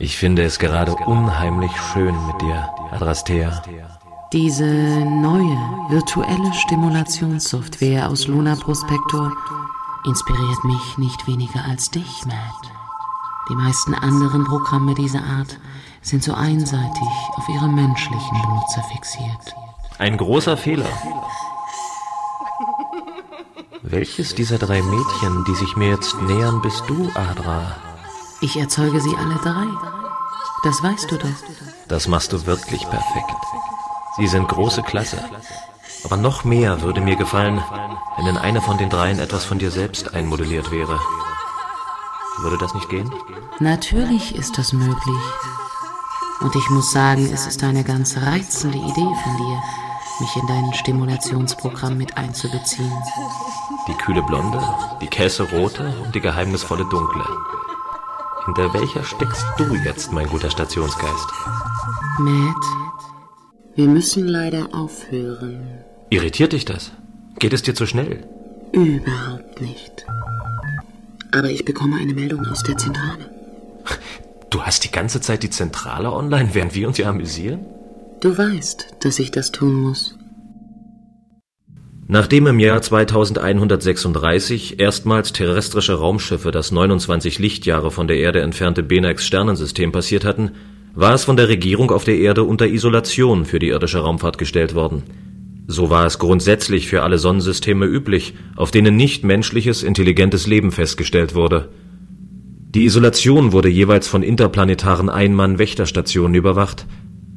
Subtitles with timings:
[0.00, 3.62] Ich finde es gerade unheimlich schön mit dir, Adrastea.
[4.32, 5.56] Diese neue
[5.88, 9.32] virtuelle Stimulationssoftware aus Luna Prospector
[10.06, 12.72] inspiriert mich nicht weniger als dich, Matt.
[13.48, 15.58] Die meisten anderen Programme dieser Art
[16.02, 19.54] sind so einseitig auf ihre menschlichen Benutzer fixiert.
[19.98, 20.86] Ein großer Fehler.
[23.82, 27.87] Welches dieser drei Mädchen, die sich mir jetzt nähern, bist du, Adra?
[28.40, 29.66] Ich erzeuge sie alle drei.
[30.62, 31.28] Das weißt du doch.
[31.88, 33.34] Das machst du wirklich perfekt.
[34.16, 35.18] Sie sind große Klasse.
[36.04, 37.60] Aber noch mehr würde mir gefallen,
[38.16, 41.00] wenn in einer von den dreien etwas von dir selbst einmodelliert wäre.
[42.38, 43.12] Würde das nicht gehen?
[43.58, 45.22] Natürlich ist das möglich.
[46.40, 49.62] Und ich muss sagen, es ist eine ganz reizende Idee von dir,
[50.20, 52.92] mich in dein Stimulationsprogramm mit einzubeziehen.
[53.88, 54.60] Die kühle Blonde,
[55.00, 57.24] die Käserote und die geheimnisvolle Dunkle.
[58.48, 61.28] Hinter welcher steckst du jetzt, mein guter Stationsgeist?
[62.18, 62.64] Matt,
[63.74, 65.84] wir müssen leider aufhören.
[66.08, 66.92] Irritiert dich das?
[67.38, 68.26] Geht es dir zu schnell?
[68.72, 70.06] Überhaupt nicht.
[71.30, 73.30] Aber ich bekomme eine Meldung aus der Zentrale.
[74.48, 77.66] Du hast die ganze Zeit die Zentrale online, während wir uns hier amüsieren?
[78.20, 80.17] Du weißt, dass ich das tun muss.
[82.10, 89.26] Nachdem im Jahr 2136 erstmals terrestrische Raumschiffe das 29 Lichtjahre von der Erde entfernte Benax
[89.26, 90.52] Sternensystem passiert hatten,
[90.94, 94.74] war es von der Regierung auf der Erde unter Isolation für die irdische Raumfahrt gestellt
[94.74, 95.02] worden.
[95.66, 101.34] So war es grundsätzlich für alle Sonnensysteme üblich, auf denen nicht menschliches, intelligentes Leben festgestellt
[101.34, 101.68] wurde.
[102.74, 106.86] Die Isolation wurde jeweils von interplanetaren Ein-Mann-Wächterstationen überwacht,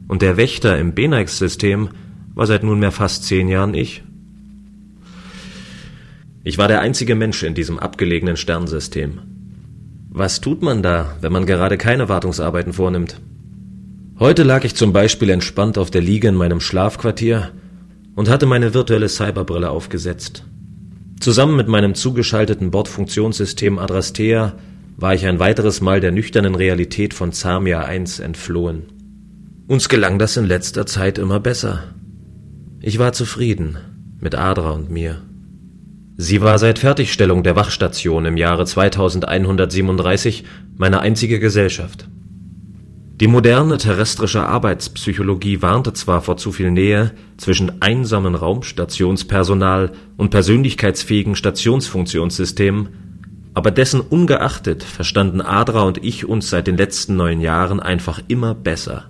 [0.08, 1.90] und der Wächter im Benax-System
[2.36, 4.04] war seit nunmehr fast zehn Jahren ich.
[6.44, 9.20] Ich war der einzige Mensch in diesem abgelegenen Sternsystem.
[10.10, 13.22] Was tut man da, wenn man gerade keine Wartungsarbeiten vornimmt?
[14.18, 17.52] Heute lag ich zum Beispiel entspannt auf der Liege in meinem Schlafquartier
[18.16, 20.44] und hatte meine virtuelle Cyberbrille aufgesetzt.
[21.20, 24.54] Zusammen mit meinem zugeschalteten Bordfunktionssystem Adrastea
[24.98, 28.84] war ich ein weiteres Mal der nüchternen Realität von Zamia 1 entflohen.
[29.68, 31.84] Uns gelang das in letzter Zeit immer besser.
[32.80, 33.78] Ich war zufrieden
[34.20, 35.22] mit Adra und mir.
[36.24, 40.44] Sie war seit Fertigstellung der Wachstation im Jahre 2137
[40.78, 42.08] meine einzige Gesellschaft.
[43.16, 51.36] Die moderne terrestrische Arbeitspsychologie warnte zwar vor zu viel Nähe zwischen einsamen Raumstationspersonal und persönlichkeitsfähigen
[51.36, 52.90] Stationsfunktionssystemen,
[53.56, 58.54] aber dessen ungeachtet verstanden Adra und ich uns seit den letzten neun Jahren einfach immer
[58.54, 59.10] besser.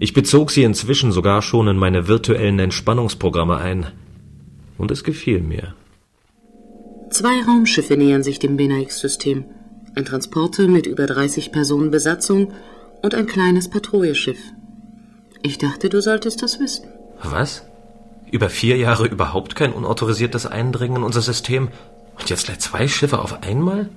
[0.00, 3.88] Ich bezog sie inzwischen sogar schon in meine virtuellen Entspannungsprogramme ein,
[4.78, 5.74] und es gefiel mir.
[7.16, 9.46] Zwei Raumschiffe nähern sich dem Benaix-System.
[9.94, 12.52] Ein Transporter mit über 30 Personen Besatzung
[13.00, 14.36] und ein kleines Patrouilleschiff.
[15.40, 16.88] Ich dachte, du solltest das wissen.
[17.22, 17.64] Was?
[18.30, 21.68] Über vier Jahre überhaupt kein unautorisiertes Eindringen in unser System
[22.18, 23.88] und jetzt gleich zwei Schiffe auf einmal?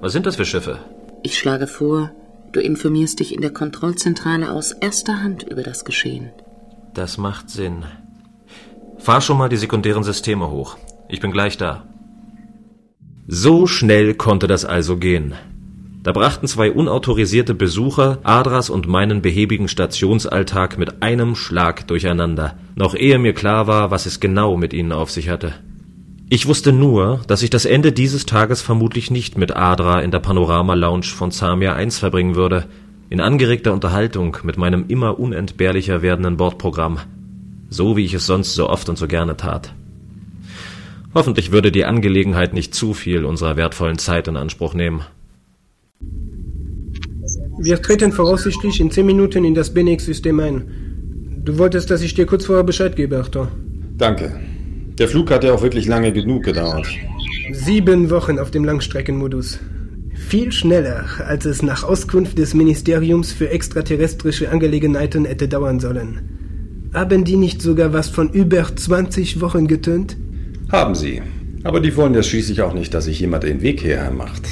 [0.00, 0.80] Was sind das für Schiffe?
[1.22, 2.10] Ich schlage vor,
[2.50, 6.32] du informierst dich in der Kontrollzentrale aus erster Hand über das Geschehen.
[6.92, 7.84] Das macht Sinn.
[8.98, 10.76] Fahr schon mal die sekundären Systeme hoch.
[11.08, 11.84] Ich bin gleich da.
[13.26, 15.34] So schnell konnte das also gehen.
[16.02, 22.94] Da brachten zwei unautorisierte Besucher Adras und meinen behäbigen Stationsalltag mit einem Schlag durcheinander, noch
[22.94, 25.54] ehe mir klar war, was es genau mit ihnen auf sich hatte.
[26.28, 30.18] Ich wusste nur, dass ich das Ende dieses Tages vermutlich nicht mit Adra in der
[30.18, 32.66] Panorama-Lounge von Zamia 1 verbringen würde,
[33.08, 36.98] in angeregter Unterhaltung mit meinem immer unentbehrlicher werdenden Bordprogramm,
[37.70, 39.72] so wie ich es sonst so oft und so gerne tat.
[41.14, 45.02] Hoffentlich würde die Angelegenheit nicht zu viel unserer wertvollen Zeit in Anspruch nehmen.
[47.58, 50.62] Wir treten voraussichtlich in zehn Minuten in das Benex-System ein.
[51.44, 53.48] Du wolltest, dass ich dir kurz vorher Bescheid gebe, Arthur.
[53.96, 54.40] Danke.
[54.98, 56.86] Der Flug hat ja auch wirklich lange genug gedauert.
[57.52, 59.60] Sieben Wochen auf dem Langstreckenmodus.
[60.14, 66.90] Viel schneller, als es nach Auskunft des Ministeriums für extraterrestrische Angelegenheiten hätte dauern sollen.
[66.92, 70.16] Haben die nicht sogar was von über 20 Wochen getönt?
[70.74, 71.22] Haben sie.
[71.62, 74.42] Aber die wollen ja schließlich auch nicht, dass sich jemand den Weg hierher macht.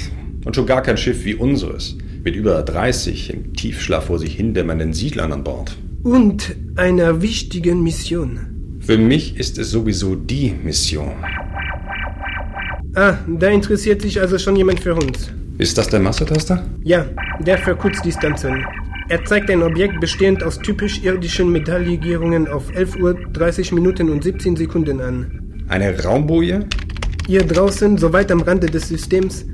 [0.44, 4.92] Und schon gar kein Schiff wie unseres, mit über 30 im Tiefschlaf vor sich hindämmernden
[4.92, 5.76] Siedlern an Bord.
[6.04, 8.78] Und einer wichtigen Mission.
[8.78, 11.10] Für mich ist es sowieso die Mission.
[12.94, 15.32] Ah, da interessiert sich also schon jemand für uns.
[15.58, 16.64] Ist das der Massetaster?
[16.84, 17.04] Ja,
[17.40, 18.64] der für Kurzdistanzen.
[19.08, 24.22] Er zeigt ein Objekt bestehend aus typisch irdischen Metalllegierungen auf 11 Uhr 30 Minuten und
[24.22, 25.41] 17 Sekunden an.
[25.72, 26.66] Eine Raumboje?
[27.26, 29.46] Hier draußen, so weit am Rande des Systems,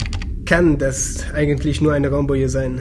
[0.46, 2.80] kann das eigentlich nur eine Raumboje sein.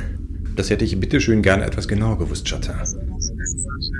[0.55, 2.73] Das hätte ich bitteschön gern etwas genauer gewusst, Chatin.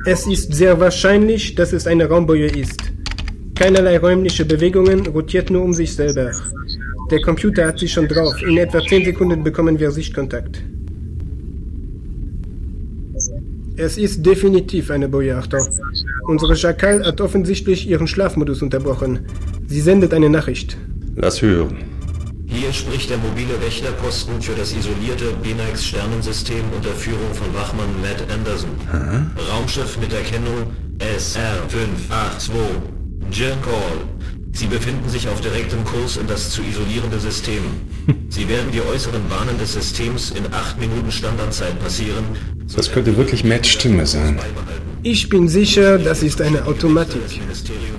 [0.08, 2.82] Es ist sehr wahrscheinlich, dass es eine Raumboje ist.
[3.54, 6.32] Keinerlei räumliche Bewegungen, rotiert nur um sich selber.
[7.12, 8.34] Der Computer hat sich schon drauf.
[8.42, 10.64] In etwa 10 Sekunden bekommen wir Sichtkontakt.
[13.76, 15.62] Es ist definitiv eine Boje, Achtung.
[16.28, 19.28] Unsere Schakal hat offensichtlich ihren Schlafmodus unterbrochen.
[19.66, 20.78] Sie sendet eine Nachricht.
[21.16, 21.78] Lass hören.
[22.48, 28.70] Hier spricht der mobile Wächterposten für das isolierte Benax-Sternensystem unter Führung von Wachmann Matt Anderson.
[29.54, 30.68] Raumschiff mit Erkennung
[31.00, 32.52] SR582.
[33.32, 33.98] Jen Call.
[34.52, 37.64] Sie befinden sich auf direktem Kurs in das zu isolierende System.
[38.30, 42.26] Sie werden die äußeren Bahnen des Systems in 8 Minuten Standardzeit passieren.
[42.76, 44.38] Das könnte wirklich Matts Stimme sein.
[45.04, 47.22] Ich bin sicher, das ist eine Automatik.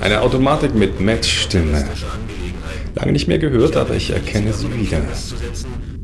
[0.00, 1.86] Eine Automatik mit Matts Stimme.
[2.94, 5.02] Lange nicht mehr gehört, aber ich erkenne sie wieder.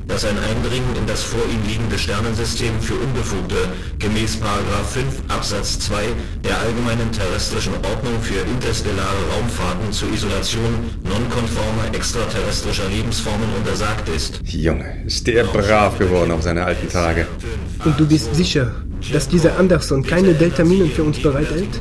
[0.06, 3.56] dass ein Eindringen in das vor ihm liegende Sternensystem für Unbefugte
[3.98, 6.04] gemäß 5 Absatz 2
[6.44, 14.40] der allgemeinen terrestrischen Ordnung für interstellare Raumfahrten zur Isolation nonkonformer extraterrestrischer Lebensformen untersagt ist.
[14.44, 17.26] Junge, ist der brav geworden auf seine alten Tage.
[17.84, 18.74] Und du bist sicher,
[19.12, 21.80] dass dieser Anderson keine Deltaminen für uns bereithält?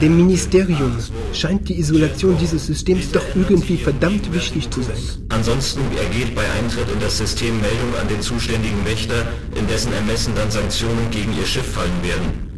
[0.00, 0.96] Dem Ministerium
[1.32, 4.96] scheint die Isolation dieses Systems doch irgendwie verdammt wichtig zu sein.
[5.28, 9.26] Ansonsten ergeht bei Eintritt in das System Meldung an den zuständigen Wächter,
[9.58, 12.54] in dessen Ermessen dann Sanktionen gegen ihr Schiff fallen werden.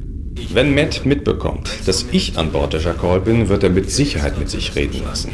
[0.53, 4.49] Wenn Matt mitbekommt, dass ich an Bord der Jackal bin, wird er mit Sicherheit mit
[4.49, 5.31] sich reden lassen.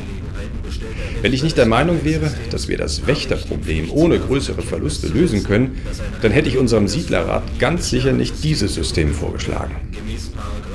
[1.23, 5.77] Wenn ich nicht der Meinung wäre, dass wir das Wächterproblem ohne größere Verluste lösen können,
[6.21, 9.77] dann hätte ich unserem Siedlerrat ganz sicher nicht dieses System vorgeschlagen.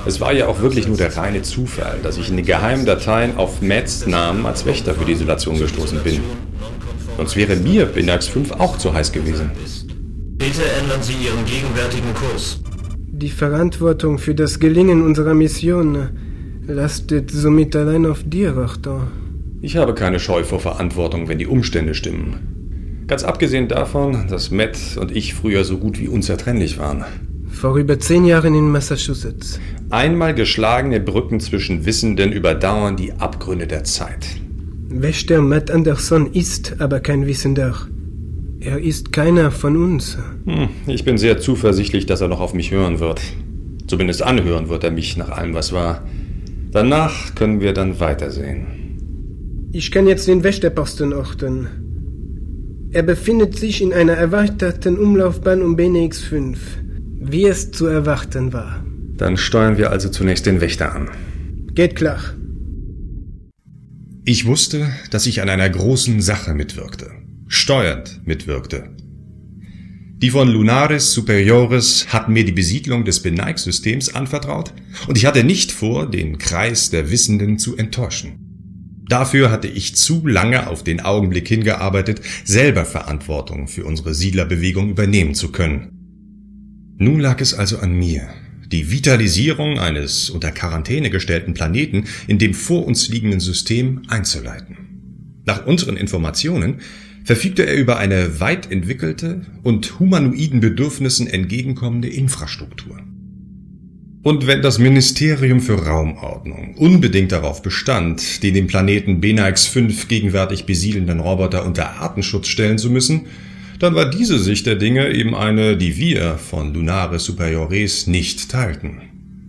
[0.06, 3.36] Es war ja auch wirklich nur der reine Zufall, dass ich in den geheimen Dateien
[3.36, 6.22] auf Matts Namen als Wächter für die Isolation gestoßen bin.
[7.18, 9.52] Sonst wäre mir Binax 5 auch zu heiß gewesen.
[10.38, 12.62] Bitte ändern Sie Ihren gegenwärtigen Kurs.
[12.96, 16.10] Die Verantwortung für das Gelingen unserer Mission
[16.68, 19.08] lastet somit allein auf dir, Wachter.
[19.60, 23.06] Ich habe keine Scheu vor Verantwortung, wenn die Umstände stimmen.
[23.08, 27.06] Ganz abgesehen davon, dass Matt und ich früher so gut wie unzertrennlich waren.
[27.50, 29.60] Vor über zehn Jahren in Massachusetts.
[29.90, 34.28] Einmal geschlagene Brücken zwischen Wissenden überdauern die Abgründe der Zeit.
[34.90, 37.74] Wächter Matt Anderson ist aber kein Wissender.
[38.60, 40.18] Er ist keiner von uns.
[40.46, 43.22] Hm, ich bin sehr zuversichtlich, dass er noch auf mich hören wird.
[43.88, 46.04] Zumindest anhören wird er mich nach allem, was war.
[46.72, 48.87] Danach können wir dann weitersehen.
[49.78, 51.68] Ich kann jetzt den Wächterposten orten.
[52.94, 56.60] Er befindet sich in einer erweiterten Umlaufbahn um BNX 5,
[57.20, 58.84] wie es zu erwarten war.
[59.18, 61.12] Dann steuern wir also zunächst den Wächter an.
[61.76, 62.20] Geht klar.
[64.26, 67.12] Ich wusste, dass ich an einer großen Sache mitwirkte,
[67.48, 68.90] steuernd mitwirkte.
[70.18, 74.74] Die von Lunaris Superiores hatten mir die Besiedlung des Beneig-Systems anvertraut
[75.08, 78.47] und ich hatte nicht vor, den Kreis der Wissenden zu enttäuschen.
[79.10, 85.34] Dafür hatte ich zu lange auf den Augenblick hingearbeitet, selber Verantwortung für unsere Siedlerbewegung übernehmen
[85.34, 85.90] zu können.
[86.98, 88.28] Nun lag es also an mir,
[88.72, 94.78] die Vitalisierung eines unter Quarantäne gestellten Planeten in dem vor uns liegenden System einzuleiten.
[95.46, 96.82] Nach unseren Informationen
[97.24, 103.00] verfügte er über eine weit entwickelte und humanoiden Bedürfnissen entgegenkommende Infrastruktur.
[104.28, 110.66] Und wenn das Ministerium für Raumordnung unbedingt darauf bestand, den den Planeten Benax 5 gegenwärtig
[110.66, 113.28] besiedelnden Roboter unter Artenschutz stellen zu müssen,
[113.80, 118.98] dann war diese Sicht der Dinge eben eine, die wir von Lunaris Superiores nicht teilten.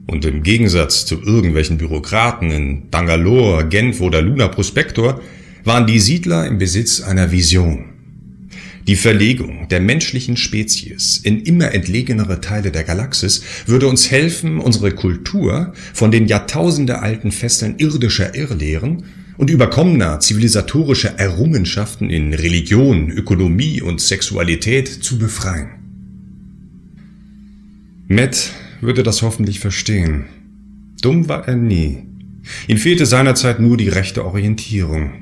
[0.07, 5.21] Und im Gegensatz zu irgendwelchen Bürokraten in Bangalore, Genf oder Luna Prospector
[5.65, 7.88] waren die Siedler im Besitz einer Vision.
[8.89, 14.93] Die Verlegung der menschlichen Spezies in immer entlegenere Teile der Galaxis würde uns helfen, unsere
[14.93, 19.05] Kultur von den jahrtausendealten Fesseln irdischer Irrlehren
[19.37, 25.69] und überkommener zivilisatorischer Errungenschaften in Religion, Ökonomie und Sexualität zu befreien.
[28.07, 30.25] Matt würde das hoffentlich verstehen.
[31.03, 32.05] Dumm war er nie.
[32.69, 35.13] Ihm fehlte seinerzeit nur die rechte Orientierung.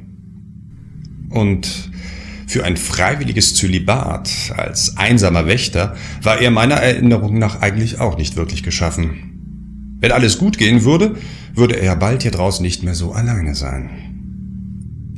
[1.30, 1.90] Und
[2.46, 8.36] für ein freiwilliges Zölibat als einsamer Wächter war er meiner Erinnerung nach eigentlich auch nicht
[8.36, 9.96] wirklich geschaffen.
[10.00, 11.16] Wenn alles gut gehen würde,
[11.54, 13.90] würde er bald hier draußen nicht mehr so alleine sein.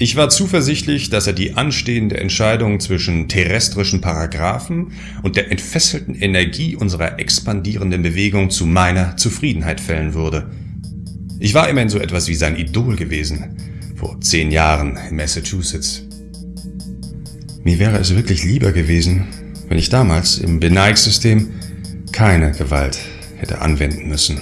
[0.00, 4.92] Ich war zuversichtlich, dass er die anstehende Entscheidung zwischen terrestrischen Paragraphen
[5.24, 10.50] und der entfesselten Energie unserer expandierenden Bewegung zu meiner Zufriedenheit fällen würde.
[11.40, 13.56] Ich war immerhin so etwas wie sein Idol gewesen,
[13.96, 16.07] vor zehn Jahren in Massachusetts.
[17.68, 19.28] Mir wäre es wirklich lieber gewesen,
[19.68, 21.52] wenn ich damals im Beneig-System
[22.12, 22.98] keine Gewalt
[23.36, 24.40] hätte anwenden müssen.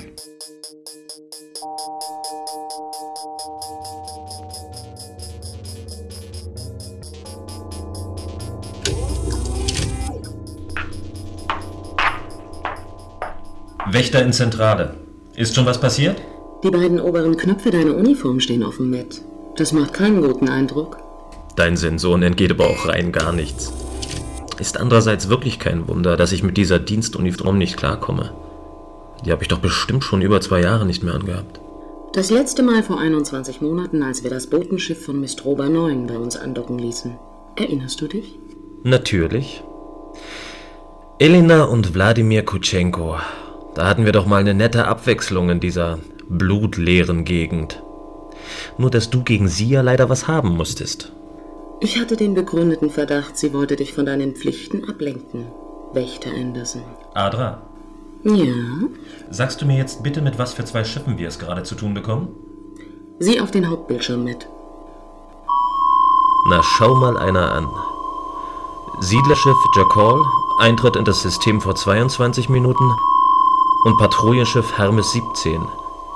[13.90, 14.95] Wächter in Zentrale.
[15.35, 16.23] Ist schon was passiert?
[16.62, 19.21] Die beiden oberen Knöpfe deiner Uniform stehen offen mit.
[19.56, 21.05] Das macht keinen guten Eindruck.
[21.56, 23.72] Dein Sensoren entgeht aber auch rein gar nichts.
[24.58, 28.32] Ist andererseits wirklich kein Wunder, dass ich mit dieser Dienstuniform nicht klarkomme.
[29.25, 31.60] Die habe ich doch bestimmt schon über zwei Jahre nicht mehr angehabt.
[32.12, 36.36] Das letzte Mal vor 21 Monaten, als wir das Botenschiff von Mistroba 9 bei uns
[36.36, 37.18] andocken ließen.
[37.56, 38.38] Erinnerst du dich?
[38.84, 39.62] Natürlich.
[41.18, 43.16] Elena und Wladimir Kutschenko.
[43.75, 45.98] Da hatten wir doch mal eine nette Abwechslung in dieser
[46.28, 47.82] blutleeren Gegend.
[48.78, 51.12] Nur dass du gegen sie ja leider was haben musstest.
[51.80, 55.47] Ich hatte den begründeten Verdacht, sie wollte dich von deinen Pflichten ablenken.
[55.92, 56.83] Wächter Anderson.
[57.14, 57.59] Adra,
[58.25, 58.45] Ja?
[59.30, 61.95] sagst du mir jetzt bitte, mit was für zwei Schiffen wir es gerade zu tun
[61.95, 62.28] bekommen?
[63.18, 64.49] Sieh auf den Hauptbildschirm mit.
[66.49, 67.66] Na, schau mal einer an.
[69.00, 70.23] Siedlerschiff Jackal,
[70.61, 72.90] Eintritt in das System vor 22 Minuten
[73.85, 75.61] und Patrouillenschiff Hermes 17,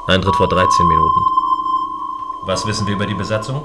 [0.06, 1.20] Eintritt vor 13 Minuten.
[2.46, 3.62] Was wissen wir über die Besatzung?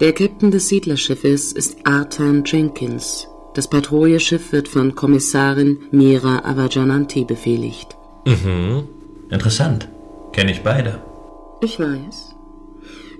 [0.00, 3.26] Der Captain des Siedlerschiffes ist Artan Jenkins.
[3.54, 7.96] Das Patrouilleschiff wird von Kommissarin Mira Avajananti befehligt.
[8.24, 8.84] Mhm.
[9.28, 9.88] Interessant.
[10.30, 11.02] Kenne ich beide.
[11.60, 12.36] Ich weiß.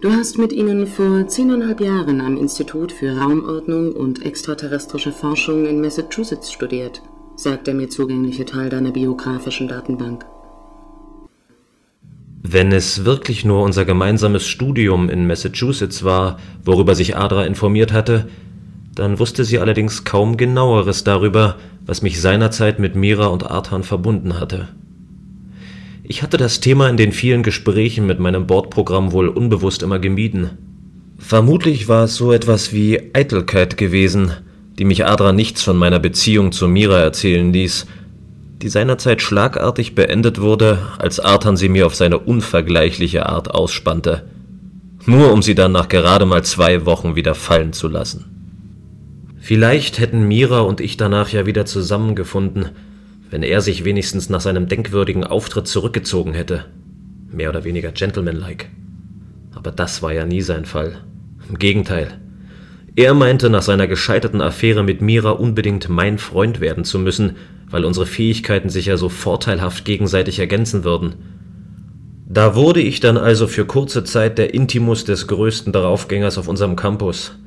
[0.02, 5.80] Du hast mit ihnen vor zehneinhalb Jahren am Institut für Raumordnung und extraterrestrische Forschung in
[5.80, 7.02] Massachusetts studiert,
[7.34, 10.24] sagt der mir zugängliche Teil deiner biografischen Datenbank.
[12.42, 18.28] Wenn es wirklich nur unser gemeinsames Studium in Massachusetts war, worüber sich Adra informiert hatte,
[18.94, 24.38] dann wusste sie allerdings kaum genaueres darüber, was mich seinerzeit mit Mira und Artan verbunden
[24.40, 24.68] hatte.
[26.02, 30.50] Ich hatte das Thema in den vielen Gesprächen mit meinem Bordprogramm wohl unbewusst immer gemieden.
[31.18, 34.32] Vermutlich war es so etwas wie Eitelkeit gewesen,
[34.78, 37.86] die mich Adra nichts von meiner Beziehung zu Mira erzählen ließ,
[38.62, 44.24] die seinerzeit schlagartig beendet wurde, als Artan sie mir auf seine unvergleichliche Art ausspannte,
[45.06, 48.38] nur um sie dann nach gerade mal zwei Wochen wieder fallen zu lassen.
[49.38, 52.70] Vielleicht hätten Mira und ich danach ja wieder zusammengefunden,
[53.30, 56.64] wenn er sich wenigstens nach seinem denkwürdigen Auftritt zurückgezogen hätte.
[57.30, 58.66] Mehr oder weniger gentlemanlike.
[59.54, 60.98] Aber das war ja nie sein Fall.
[61.48, 62.18] Im Gegenteil.
[62.98, 67.36] Er meinte nach seiner gescheiterten Affäre mit Mira unbedingt mein Freund werden zu müssen,
[67.70, 71.14] weil unsere Fähigkeiten sich ja so vorteilhaft gegenseitig ergänzen würden.
[72.28, 76.74] Da wurde ich dann also für kurze Zeit der Intimus des größten Daraufgängers auf unserem
[76.74, 77.38] Campus.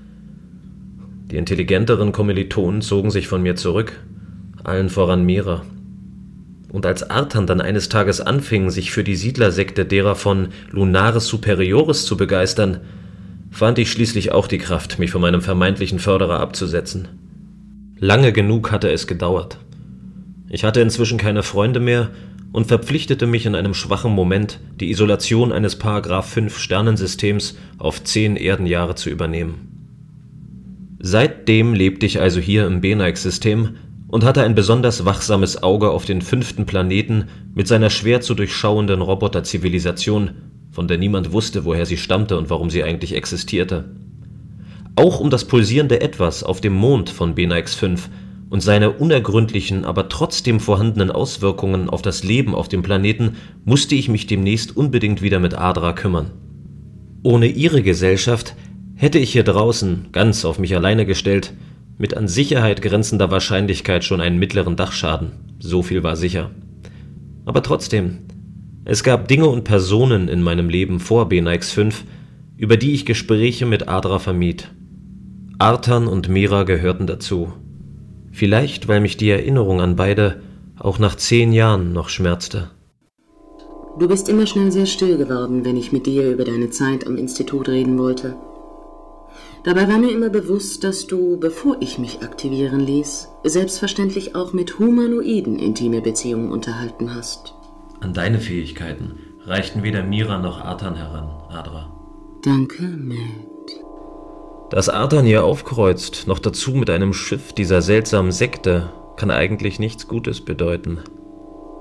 [1.29, 3.99] Die intelligenteren Kommilitonen zogen sich von mir zurück,
[4.63, 5.63] allen voran Mira.
[6.71, 12.05] Und als Artan dann eines Tages anfing, sich für die Siedlersekte derer von Lunaris Superioris
[12.05, 12.79] zu begeistern,
[13.51, 17.09] fand ich schließlich auch die Kraft, mich von meinem vermeintlichen Förderer abzusetzen.
[17.99, 19.59] Lange genug hatte es gedauert.
[20.49, 22.09] Ich hatte inzwischen keine Freunde mehr
[22.51, 28.35] und verpflichtete mich in einem schwachen Moment, die Isolation eines Paragraph 5 Sternensystems auf zehn
[28.35, 29.67] Erdenjahre zu übernehmen.
[30.99, 33.77] Seitdem lebte ich also hier im Beneig-System
[34.07, 39.01] und hatte ein besonders wachsames Auge auf den fünften Planeten mit seiner schwer zu durchschauenden
[39.01, 40.31] Roboterzivilisation,
[40.71, 43.85] von der niemand wusste, woher sie stammte und warum sie eigentlich existierte.
[44.95, 48.09] Auch um das pulsierende Etwas auf dem Mond von Benaix 5
[48.49, 54.09] und seine unergründlichen, aber trotzdem vorhandenen Auswirkungen auf das Leben auf dem Planeten musste ich
[54.09, 56.31] mich demnächst unbedingt wieder mit Adra kümmern.
[57.23, 58.55] Ohne ihre Gesellschaft
[58.95, 61.53] hätte ich hier draußen, ganz auf mich alleine gestellt,
[61.97, 65.31] mit an Sicherheit grenzender Wahrscheinlichkeit schon einen mittleren Dachschaden.
[65.59, 66.51] So viel war sicher.
[67.45, 68.19] Aber trotzdem,
[68.83, 72.03] es gab Dinge und Personen in meinem Leben vor Benaix 5,
[72.57, 74.71] über die ich Gespräche mit Adra vermied.
[75.59, 77.53] Artan und Mira gehörten dazu.
[78.31, 80.41] Vielleicht, weil mich die Erinnerung an beide
[80.79, 82.71] auch nach zehn Jahren noch schmerzte.
[83.99, 87.17] Du bist immer schnell sehr still geworden, wenn ich mit dir über deine Zeit am
[87.17, 88.35] Institut reden wollte.
[89.63, 94.79] Dabei war mir immer bewusst, dass du, bevor ich mich aktivieren ließ, selbstverständlich auch mit
[94.79, 97.53] Humanoiden intime Beziehungen unterhalten hast.
[98.01, 101.91] An deine Fähigkeiten reichten weder Mira noch Artan heran, Adra.
[102.43, 103.19] Danke, Matt.
[104.71, 110.07] Dass Artan hier aufkreuzt, noch dazu mit einem Schiff dieser seltsamen Sekte, kann eigentlich nichts
[110.07, 110.99] Gutes bedeuten.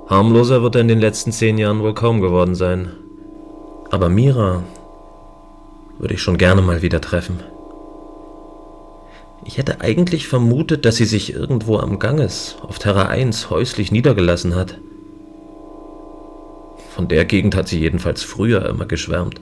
[0.09, 2.91] Harmloser wird er in den letzten zehn Jahren wohl kaum geworden sein.
[3.91, 4.63] Aber Mira
[5.99, 7.41] würde ich schon gerne mal wieder treffen.
[9.45, 14.55] Ich hätte eigentlich vermutet, dass sie sich irgendwo am Ganges auf Terra 1 häuslich niedergelassen
[14.55, 14.79] hat.
[17.01, 19.41] Von der Gegend hat sie jedenfalls früher immer geschwärmt.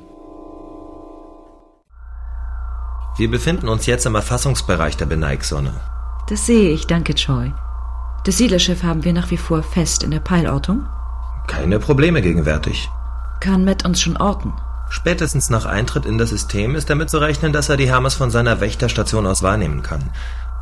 [3.16, 5.72] Wir befinden uns jetzt im Erfassungsbereich der Beneig-Sonne.
[6.28, 7.50] Das sehe ich, danke, Choi.
[8.24, 10.86] Das Siedlerschiff haben wir nach wie vor fest in der Peilortung?
[11.48, 12.88] Keine Probleme gegenwärtig.
[13.40, 14.52] Kann Matt uns schon orten?
[14.88, 18.30] Spätestens nach Eintritt in das System ist damit zu rechnen, dass er die Hermes von
[18.30, 20.10] seiner Wächterstation aus wahrnehmen kann.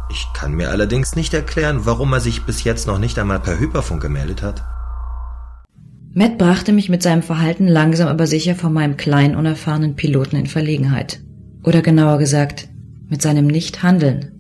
[0.09, 3.59] Ich kann mir allerdings nicht erklären, warum er sich bis jetzt noch nicht einmal per
[3.59, 4.65] Hyperfunk gemeldet hat.
[6.19, 10.47] Matt brachte mich mit seinem Verhalten langsam aber sicher vor meinem kleinen, unerfahrenen Piloten in
[10.47, 11.21] Verlegenheit.
[11.63, 12.71] Oder genauer gesagt,
[13.11, 14.33] mit seinem Nichthandeln.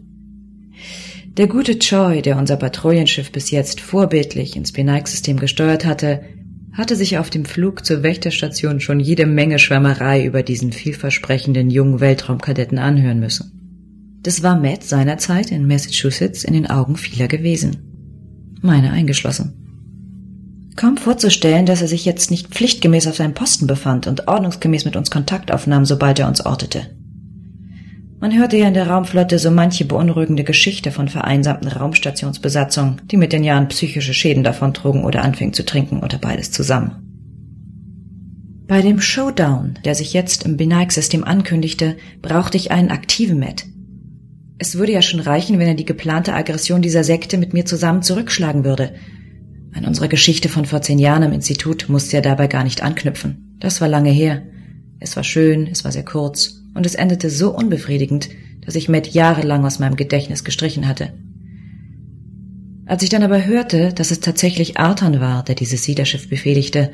[1.36, 6.22] Der gute Choi, der unser Patrouillenschiff bis jetzt vorbildlich ins Beneig-System gesteuert hatte,
[6.72, 12.00] hatte sich auf dem Flug zur Wächterstation schon jede Menge Schwärmerei über diesen vielversprechenden jungen
[12.00, 14.18] Weltraumkadetten anhören müssen.
[14.22, 18.56] Das war Matt seinerzeit in Massachusetts in den Augen vieler gewesen.
[18.62, 19.65] Meine eingeschlossen.
[20.76, 24.94] Kaum vorzustellen, dass er sich jetzt nicht pflichtgemäß auf seinem Posten befand und ordnungsgemäß mit
[24.94, 26.90] uns Kontakt aufnahm, sobald er uns ortete.
[28.20, 33.32] Man hörte ja in der Raumflotte so manche beunruhigende Geschichte von vereinsamten Raumstationsbesatzungen, die mit
[33.32, 37.02] den Jahren psychische Schäden davontrugen oder anfingen zu trinken oder beides zusammen.
[38.66, 43.64] Bei dem Showdown, der sich jetzt im Beneig-System ankündigte, brauchte ich einen aktiven Met.
[44.58, 48.02] Es würde ja schon reichen, wenn er die geplante Aggression dieser Sekte mit mir zusammen
[48.02, 48.94] zurückschlagen würde.
[49.76, 53.56] An unsere Geschichte von vor zehn Jahren im Institut musste er dabei gar nicht anknüpfen.
[53.60, 54.42] Das war lange her.
[55.00, 58.30] Es war schön, es war sehr kurz und es endete so unbefriedigend,
[58.64, 61.12] dass ich Matt jahrelang aus meinem Gedächtnis gestrichen hatte.
[62.86, 66.90] Als ich dann aber hörte, dass es tatsächlich Arthur war, der dieses Siederschiff befehligte,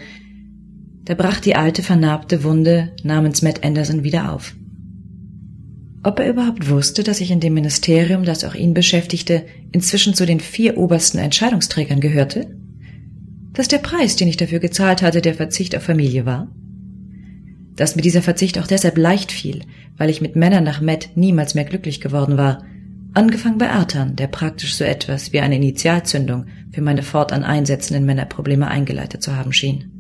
[1.05, 4.57] da brach die alte vernarbte Wunde namens Matt Anderson wieder auf.
[6.03, 10.27] Ob er überhaupt wusste, dass ich in dem Ministerium, das auch ihn beschäftigte, inzwischen zu
[10.27, 12.62] den vier obersten Entscheidungsträgern gehörte?
[13.53, 16.49] Dass der Preis, den ich dafür gezahlt hatte, der Verzicht auf Familie war?
[17.77, 19.63] dass mir dieser Verzicht auch deshalb leicht fiel,
[19.97, 22.65] weil ich mit Männern nach Matt niemals mehr glücklich geworden war.
[23.15, 28.69] Angefangen bei Artan, der praktisch so etwas wie eine Initialzündung für meine fortan einsetzenden Männerprobleme
[28.69, 29.91] eingeleitet zu haben schien.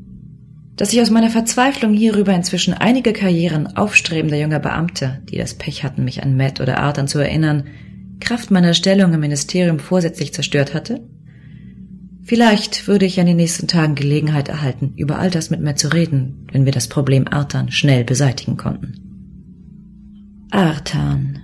[0.77, 5.85] Dass ich aus meiner Verzweiflung hierüber inzwischen einige Karrieren aufstrebender junger Beamte, die das Pech
[5.85, 7.65] hatten, mich an Matt oder Artan zu erinnern,
[8.21, 11.03] Kraft meiner Stellung im Ministerium vorsätzlich zerstört hatte?
[12.25, 15.93] Vielleicht würde ich in den nächsten Tagen Gelegenheit erhalten, über all das mit mir zu
[15.93, 18.95] reden, wenn wir das Problem Artan schnell beseitigen konnten.
[20.51, 21.41] Artan.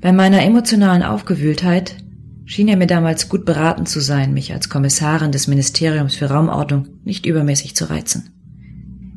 [0.00, 1.96] Bei meiner emotionalen Aufgewühltheit
[2.44, 6.86] schien er mir damals gut beraten zu sein, mich als Kommissarin des Ministeriums für Raumordnung
[7.02, 8.30] nicht übermäßig zu reizen.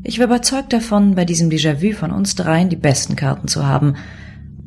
[0.03, 3.95] Ich war überzeugt davon, bei diesem Déjà-vu von uns dreien die besten Karten zu haben.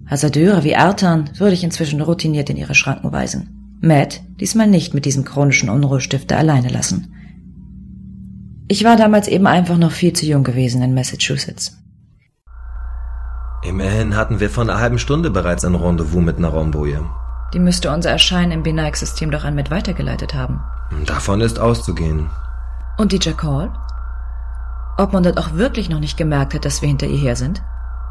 [0.06, 3.61] Hasardeure wie Artan würde ich inzwischen routiniert in ihre Schranken weisen.
[3.82, 7.12] Matt diesmal nicht mit diesem chronischen Unruhestifter alleine lassen.
[8.68, 11.76] Ich war damals eben einfach noch viel zu jung gewesen in Massachusetts.
[13.64, 17.04] Immerhin hatten wir vor einer halben Stunde bereits ein Rendezvous mit einer Raumboje.
[17.54, 20.60] Die müsste unser Erscheinen im Benaik-System doch an Matt weitergeleitet haben.
[21.04, 22.30] Davon ist auszugehen.
[22.98, 23.72] Und die Call?
[24.96, 27.62] Ob man dort auch wirklich noch nicht gemerkt hat, dass wir hinter ihr her sind?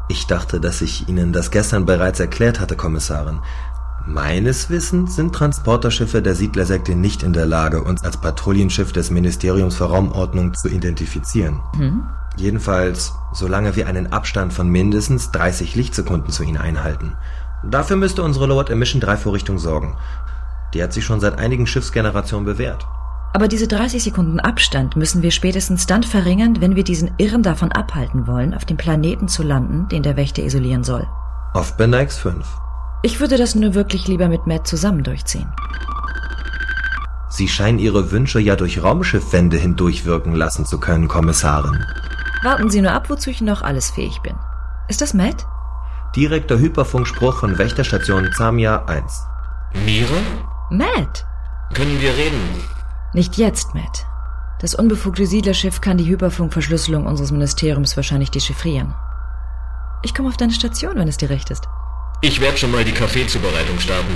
[0.08, 3.40] Ich dachte, dass ich Ihnen das gestern bereits erklärt hatte, Kommissarin.
[4.06, 9.76] Meines Wissens sind Transporterschiffe der Siedlersekte nicht in der Lage, uns als Patrouillenschiff des Ministeriums
[9.76, 11.60] für Raumordnung zu identifizieren.
[11.76, 12.02] Hm?
[12.36, 17.16] Jedenfalls, solange wir einen Abstand von mindestens 30 Lichtsekunden zu ihnen einhalten.
[17.62, 19.96] Dafür müsste unsere Lowered Emission 3 Vorrichtung sorgen.
[20.74, 22.86] Die hat sich schon seit einigen Schiffsgenerationen bewährt.
[23.34, 27.70] Aber diese 30 Sekunden Abstand müssen wir spätestens dann verringern, wenn wir diesen Irren davon
[27.70, 31.06] abhalten wollen, auf dem Planeten zu landen, den der Wächter isolieren soll.
[31.54, 32.46] Auf Benax 5.
[33.04, 35.52] Ich würde das nur wirklich lieber mit Matt zusammen durchziehen.
[37.28, 41.84] Sie scheinen Ihre Wünsche ja durch Raumschiffwände hindurchwirken lassen zu können, Kommissarin.
[42.44, 44.34] Warten Sie nur ab, wozu ich noch alles fähig bin.
[44.88, 45.46] Ist das Matt?
[46.14, 49.26] Direkter Hyperfunkspruch von Wächterstation Zamia 1.
[49.84, 50.20] Mira?
[50.70, 51.24] Matt!
[51.74, 52.40] Können wir reden?
[53.14, 54.06] Nicht jetzt, Matt.
[54.60, 58.94] Das unbefugte Siedlerschiff kann die Hyperfunkverschlüsselung unseres Ministeriums wahrscheinlich dechiffrieren.
[60.02, 61.66] Ich komme auf deine Station, wenn es dir recht ist.
[62.24, 64.14] Ich werde schon mal die Kaffeezubereitung starten.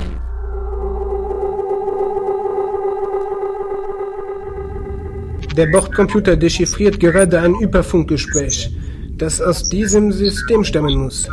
[5.57, 8.71] Der Bordcomputer dechiffriert gerade ein Überfunkgespräch,
[9.19, 11.29] das aus diesem System stammen muss.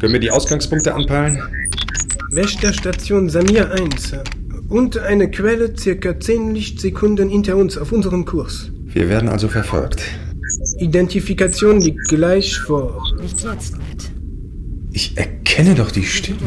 [0.00, 1.40] Können wir die Ausgangspunkte anpeilen?
[2.32, 4.16] Wächterstation Samir 1
[4.70, 8.72] und eine Quelle circa 10 Lichtsekunden hinter uns auf unserem Kurs.
[8.86, 10.02] Wir werden also verfolgt.
[10.78, 13.00] Identifikation liegt gleich vor.
[13.20, 13.76] Nicht jetzt.
[14.92, 16.38] Ich erkenne doch die Stimme.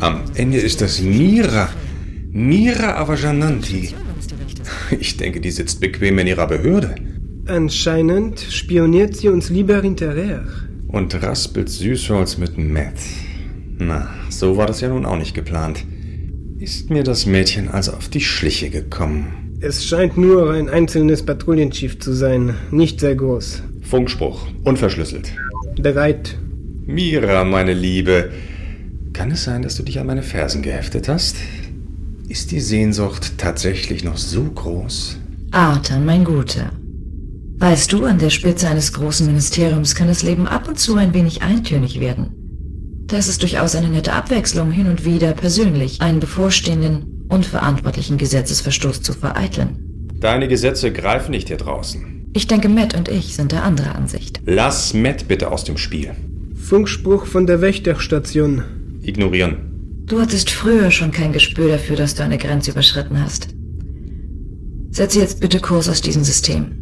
[0.00, 1.68] Am Ende ist das Mira.
[2.32, 3.90] Mira Avajananti.
[4.98, 6.96] Ich denke, die sitzt bequem in ihrer Behörde.
[7.46, 10.44] Anscheinend spioniert sie uns lieber hinterher.
[10.88, 12.94] Und raspelt Süßholz mit Matt.
[13.78, 15.84] Na, so war das ja nun auch nicht geplant.
[16.58, 19.58] Ist mir das Mädchen also auf die Schliche gekommen?
[19.60, 23.62] Es scheint nur ein einzelnes Patrouillenschiff zu sein, nicht sehr groß.
[23.82, 25.32] Funkspruch, unverschlüsselt.
[25.80, 26.36] Bereit.
[26.86, 28.30] Mira, meine Liebe,
[29.12, 31.36] kann es sein, dass du dich an meine Fersen geheftet hast?
[32.28, 35.18] Ist die Sehnsucht tatsächlich noch so groß?
[35.50, 36.70] Arthur, mein Guter.
[37.58, 41.12] Weißt du, an der Spitze eines großen Ministeriums kann das Leben ab und zu ein
[41.12, 43.04] wenig eintönig werden.
[43.08, 49.12] Da ist durchaus eine nette Abwechslung, hin und wieder persönlich einen bevorstehenden, unverantwortlichen Gesetzesverstoß zu
[49.12, 50.10] vereiteln.
[50.20, 52.30] Deine Gesetze greifen nicht hier draußen.
[52.32, 54.40] Ich denke, Matt und ich sind der anderer Ansicht.
[54.46, 56.12] Lass Matt bitte aus dem Spiel.
[56.66, 58.64] Funkspruch von der Wächterstation.
[59.00, 60.02] Ignorieren.
[60.06, 63.50] Du hattest früher schon kein Gespür dafür, dass du eine Grenze überschritten hast.
[64.90, 66.72] Setze jetzt bitte Kurs aus diesem System.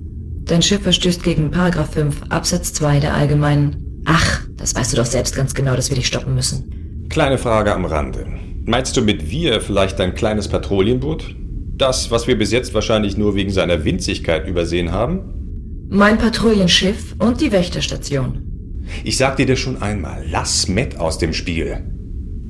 [0.46, 4.00] Dein Schiff verstößt gegen Paragraph 5 Absatz 2 der allgemeinen...
[4.06, 7.06] Ach, das weißt du doch selbst ganz genau, dass wir dich stoppen müssen.
[7.10, 8.26] Kleine Frage am Rande.
[8.64, 11.36] Meinst du mit wir vielleicht dein kleines Patrouillenboot?
[11.76, 15.86] Das, was wir bis jetzt wahrscheinlich nur wegen seiner Winzigkeit übersehen haben?
[15.90, 18.53] Mein Patrouillenschiff und die Wächterstation.
[19.04, 21.82] Ich sagte dir schon einmal, lass Matt aus dem Spiel.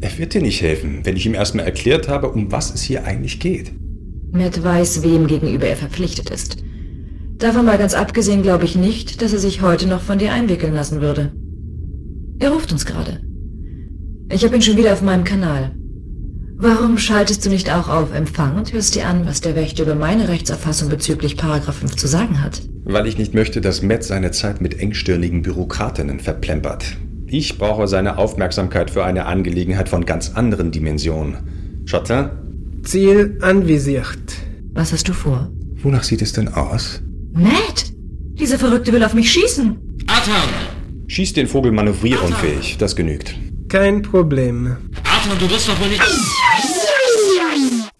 [0.01, 3.05] Er wird dir nicht helfen, wenn ich ihm erstmal erklärt habe, um was es hier
[3.05, 3.73] eigentlich geht.
[4.33, 6.57] Matt weiß, wem gegenüber er verpflichtet ist.
[7.39, 10.75] Davon mal ganz abgesehen glaube ich nicht, dass er sich heute noch von dir einwickeln
[10.75, 11.33] lassen würde.
[12.39, 13.21] Er ruft uns gerade.
[14.31, 15.75] Ich habe ihn schon wieder auf meinem Kanal.
[16.57, 19.95] Warum schaltest du nicht auch auf Empfang und hörst dir an, was der Wächter über
[19.95, 22.63] meine Rechtsauffassung bezüglich Paragraph 5 zu sagen hat?
[22.85, 26.97] Weil ich nicht möchte, dass Matt seine Zeit mit engstirnigen Bürokratinnen verplempert.
[27.27, 31.83] Ich brauche seine Aufmerksamkeit für eine Angelegenheit von ganz anderen Dimensionen.
[31.87, 32.29] Chatin?
[32.83, 34.19] Ziel anvisiert.
[34.75, 35.51] Was hast du vor?
[35.83, 37.01] Wonach sieht es denn aus?
[37.33, 37.93] Matt!
[38.35, 39.79] Dieser Verrückte will auf mich schießen!
[40.07, 40.49] Atan!
[41.07, 43.35] Schieß den Vogel manövrierunfähig, das genügt.
[43.69, 44.77] Kein Problem.
[45.03, 46.03] Atan, du wirst doch wohl nicht...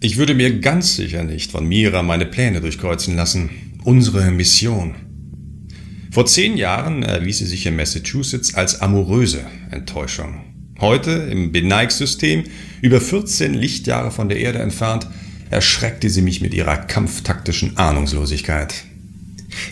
[0.01, 3.49] Ich würde mir ganz sicher nicht von Mira meine Pläne durchkreuzen lassen.
[3.85, 4.95] Unsere Mission.
[6.11, 10.41] Vor zehn Jahren erwies sie sich in Massachusetts als amoröse Enttäuschung.
[10.81, 12.45] Heute im Beneig-System,
[12.81, 15.07] über 14 Lichtjahre von der Erde entfernt,
[15.51, 18.75] erschreckte sie mich mit ihrer kampftaktischen Ahnungslosigkeit.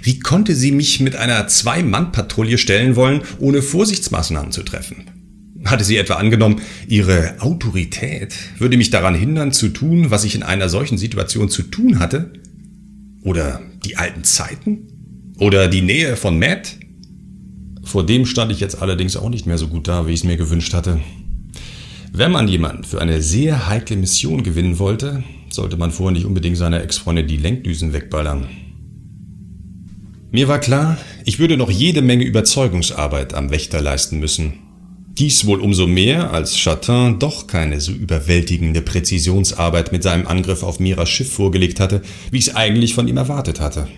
[0.03, 5.07] Wie konnte sie mich mit einer Zwei-Mann-Patrouille stellen wollen, ohne Vorsichtsmaßnahmen zu treffen?
[5.65, 10.43] Hatte sie etwa angenommen, ihre Autorität würde mich daran hindern zu tun, was ich in
[10.43, 12.35] einer solchen Situation zu tun hatte?
[13.23, 15.35] Oder die alten Zeiten?
[15.39, 16.77] Oder die Nähe von Matt?
[17.83, 20.25] Vor dem stand ich jetzt allerdings auch nicht mehr so gut da, wie ich es
[20.25, 21.01] mir gewünscht hatte.
[22.13, 26.57] Wenn man jemanden für eine sehr heikle Mission gewinnen wollte, sollte man vorher nicht unbedingt
[26.57, 28.49] seiner Ex-Freundin die Lenkdüsen wegballern.
[30.31, 34.55] Mir war klar, ich würde noch jede Menge Überzeugungsarbeit am Wächter leisten müssen.
[35.19, 40.81] Dies wohl umso mehr, als Chatin doch keine so überwältigende Präzisionsarbeit mit seinem Angriff auf
[40.81, 43.89] Miras Schiff vorgelegt hatte, wie ich es eigentlich von ihm erwartet hatte.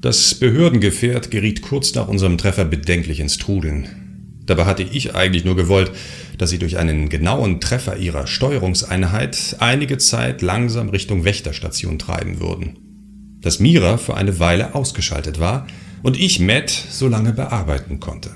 [0.00, 3.88] Das Behördengefährt geriet kurz nach unserem Treffer bedenklich ins Trudeln.
[4.46, 5.90] Dabei hatte ich eigentlich nur gewollt,
[6.38, 12.78] dass sie durch einen genauen Treffer ihrer Steuerungseinheit einige Zeit langsam Richtung Wächterstation treiben würden.
[13.40, 15.66] Dass Mira für eine Weile ausgeschaltet war
[16.04, 18.30] und ich Matt so lange bearbeiten konnte.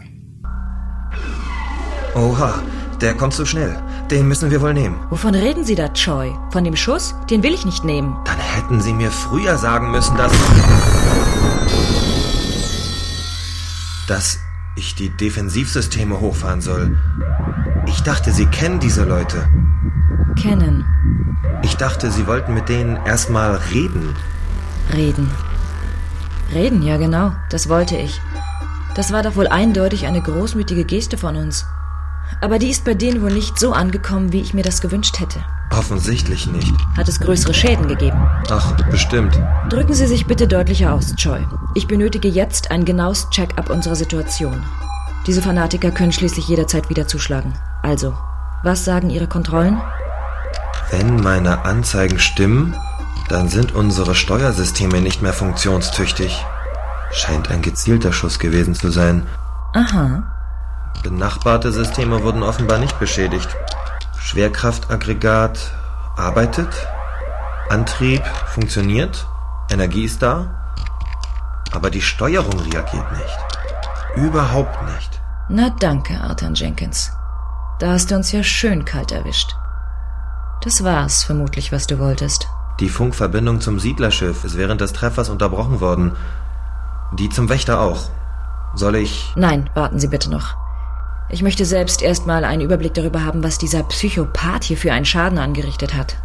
[2.14, 2.62] Oha,
[3.00, 3.82] der kommt zu schnell.
[4.10, 5.00] Den müssen wir wohl nehmen.
[5.08, 6.34] Wovon reden Sie da, Choi?
[6.50, 7.14] Von dem Schuss?
[7.30, 8.16] Den will ich nicht nehmen.
[8.26, 10.32] Dann hätten Sie mir früher sagen müssen, dass...
[14.08, 14.38] dass
[14.76, 16.98] ich die Defensivsysteme hochfahren soll.
[17.86, 19.48] Ich dachte, Sie kennen diese Leute.
[20.40, 20.84] Kennen.
[21.62, 24.14] Ich dachte, Sie wollten mit denen erstmal reden.
[24.92, 25.30] Reden.
[26.52, 27.32] Reden, ja genau.
[27.48, 28.20] Das wollte ich.
[28.94, 31.64] Das war doch wohl eindeutig eine großmütige Geste von uns.
[32.40, 35.38] Aber die ist bei denen wohl nicht so angekommen, wie ich mir das gewünscht hätte.
[35.70, 36.74] Offensichtlich nicht.
[36.96, 38.20] Hat es größere Schäden gegeben?
[38.50, 39.38] Ach, bestimmt.
[39.70, 41.40] Drücken Sie sich bitte deutlicher aus, Choi.
[41.74, 44.62] Ich benötige jetzt ein genaues Check-up unserer Situation.
[45.26, 47.54] Diese Fanatiker können schließlich jederzeit wieder zuschlagen.
[47.82, 48.14] Also,
[48.62, 49.80] was sagen Ihre Kontrollen?
[50.90, 52.74] Wenn meine Anzeigen stimmen,
[53.28, 56.44] dann sind unsere Steuersysteme nicht mehr funktionstüchtig.
[57.12, 59.26] Scheint ein gezielter Schuss gewesen zu sein.
[59.74, 60.24] Aha.
[61.02, 63.48] Benachbarte Systeme wurden offenbar nicht beschädigt.
[64.18, 65.72] Schwerkraftaggregat
[66.16, 66.68] arbeitet,
[67.68, 69.26] Antrieb funktioniert,
[69.70, 70.46] Energie ist da,
[71.72, 73.38] aber die Steuerung reagiert nicht.
[74.16, 75.20] Überhaupt nicht.
[75.48, 77.12] Na danke, Arthur Jenkins.
[77.78, 79.56] Da hast du uns ja schön kalt erwischt.
[80.62, 82.46] Das war's vermutlich, was du wolltest.
[82.78, 86.12] Die Funkverbindung zum Siedlerschiff ist während des Treffers unterbrochen worden.
[87.12, 88.10] Die zum Wächter auch.
[88.74, 89.32] Soll ich.
[89.36, 90.56] Nein, warten Sie bitte noch.
[91.32, 95.38] Ich möchte selbst erstmal einen Überblick darüber haben, was dieser Psychopath hier für einen Schaden
[95.38, 96.16] angerichtet hat.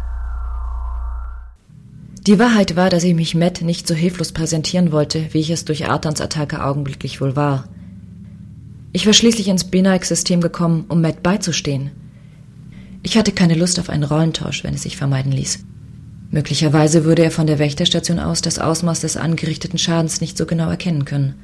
[2.26, 5.64] Die Wahrheit war, dass ich mich Matt nicht so hilflos präsentieren wollte, wie ich es
[5.64, 7.64] durch Arthans Attacke augenblicklich wohl war.
[8.92, 11.90] Ich war schließlich ins Benaik-System gekommen, um Matt beizustehen.
[13.02, 15.60] Ich hatte keine Lust auf einen Rollentausch, wenn es sich vermeiden ließ.
[16.30, 20.68] Möglicherweise würde er von der Wächterstation aus das Ausmaß des angerichteten Schadens nicht so genau
[20.68, 21.36] erkennen können.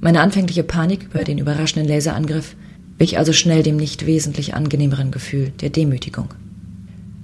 [0.00, 2.56] Meine anfängliche Panik über den überraschenden Laserangriff
[2.98, 6.28] wich also schnell dem nicht wesentlich angenehmeren Gefühl der Demütigung.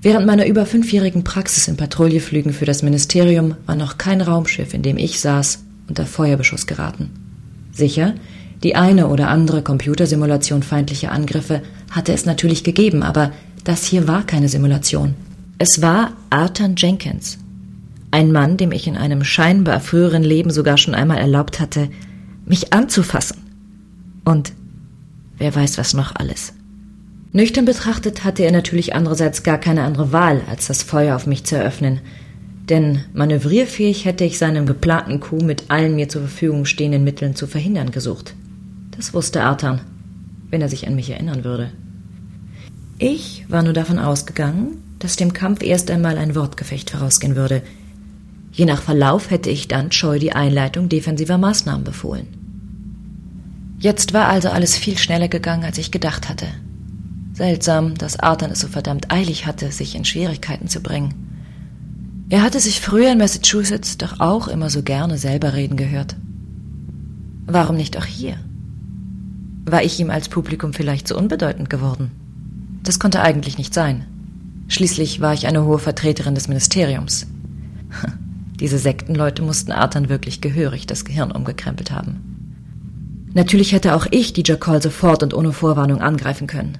[0.00, 4.82] Während meiner über fünfjährigen Praxis in Patrouilleflügen für das Ministerium war noch kein Raumschiff, in
[4.82, 7.10] dem ich saß, unter Feuerbeschuss geraten.
[7.72, 8.14] Sicher,
[8.62, 13.32] die eine oder andere Computersimulation feindlicher Angriffe hatte es natürlich gegeben, aber
[13.64, 15.14] das hier war keine Simulation.
[15.58, 17.38] Es war Arthur Jenkins,
[18.10, 21.88] ein Mann, dem ich in einem scheinbar früheren Leben sogar schon einmal erlaubt hatte,
[22.46, 23.42] mich anzufassen.
[24.24, 24.52] Und
[25.38, 26.54] wer weiß was noch alles.
[27.32, 31.44] Nüchtern betrachtet hatte er natürlich andererseits gar keine andere Wahl, als das Feuer auf mich
[31.44, 32.00] zu eröffnen,
[32.68, 37.46] denn manövrierfähig hätte ich seinem geplanten Coup mit allen mir zur Verfügung stehenden Mitteln zu
[37.46, 38.34] verhindern gesucht.
[38.96, 39.82] Das wusste Artan,
[40.50, 41.70] wenn er sich an mich erinnern würde.
[42.98, 47.62] Ich war nur davon ausgegangen, dass dem Kampf erst einmal ein Wortgefecht vorausgehen würde.
[48.50, 52.26] Je nach Verlauf hätte ich dann scheu die Einleitung defensiver Maßnahmen befohlen.
[53.86, 56.48] Jetzt war also alles viel schneller gegangen, als ich gedacht hatte.
[57.34, 61.14] Seltsam, dass Arthur es so verdammt eilig hatte, sich in Schwierigkeiten zu bringen.
[62.28, 66.16] Er hatte sich früher in Massachusetts doch auch immer so gerne selber reden gehört.
[67.46, 68.34] Warum nicht auch hier?
[69.64, 72.10] War ich ihm als Publikum vielleicht zu unbedeutend geworden?
[72.82, 74.04] Das konnte eigentlich nicht sein.
[74.66, 77.28] Schließlich war ich eine hohe Vertreterin des Ministeriums.
[78.58, 82.35] Diese Sektenleute mussten Arthur wirklich gehörig das Gehirn umgekrempelt haben.
[83.36, 86.78] Natürlich hätte auch ich die Jackal sofort und ohne Vorwarnung angreifen können.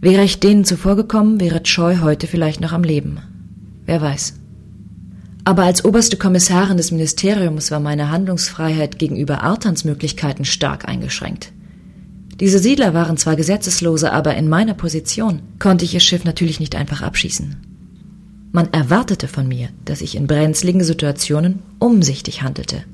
[0.00, 3.18] Wäre ich denen zuvorgekommen, wäre Choi heute vielleicht noch am Leben.
[3.84, 4.32] Wer weiß.
[5.44, 11.52] Aber als oberste Kommissarin des Ministeriums war meine Handlungsfreiheit gegenüber Arthans Möglichkeiten stark eingeschränkt.
[12.40, 16.76] Diese Siedler waren zwar Gesetzeslose, aber in meiner Position konnte ich ihr Schiff natürlich nicht
[16.76, 17.56] einfach abschießen.
[18.52, 22.84] Man erwartete von mir, dass ich in brenzligen Situationen umsichtig handelte.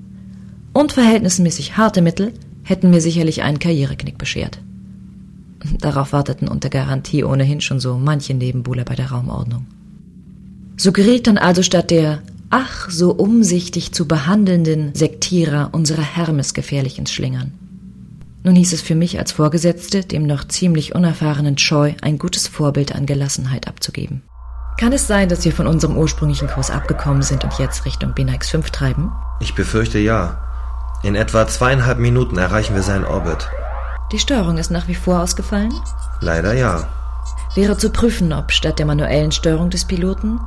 [0.73, 2.33] Und verhältnismäßig harte Mittel
[2.69, 4.59] hätten mir sicherlich einen Karriereknick beschert.
[5.81, 9.67] Darauf warteten unter Garantie ohnehin schon so manche Nebenbuhler bei der Raumordnung.
[10.77, 16.99] So geriet dann also statt der ach so umsichtig zu behandelnden Sektierer unsere Hermes gefährlich
[16.99, 17.53] ins Schlingern.
[18.45, 22.95] Nun hieß es für mich als Vorgesetzte, dem noch ziemlich unerfahrenen Choi ein gutes Vorbild
[22.95, 24.23] an Gelassenheit abzugeben.
[24.79, 28.49] Kann es sein, dass wir von unserem ursprünglichen Kurs abgekommen sind und jetzt Richtung Benax
[28.51, 29.11] 5 treiben?
[29.41, 30.48] Ich befürchte ja.
[31.03, 33.49] In etwa zweieinhalb Minuten erreichen wir seinen Orbit.
[34.11, 35.73] Die Steuerung ist nach wie vor ausgefallen?
[36.21, 36.89] Leider ja.
[37.55, 40.41] Wäre zu prüfen, ob statt der manuellen Steuerung des Piloten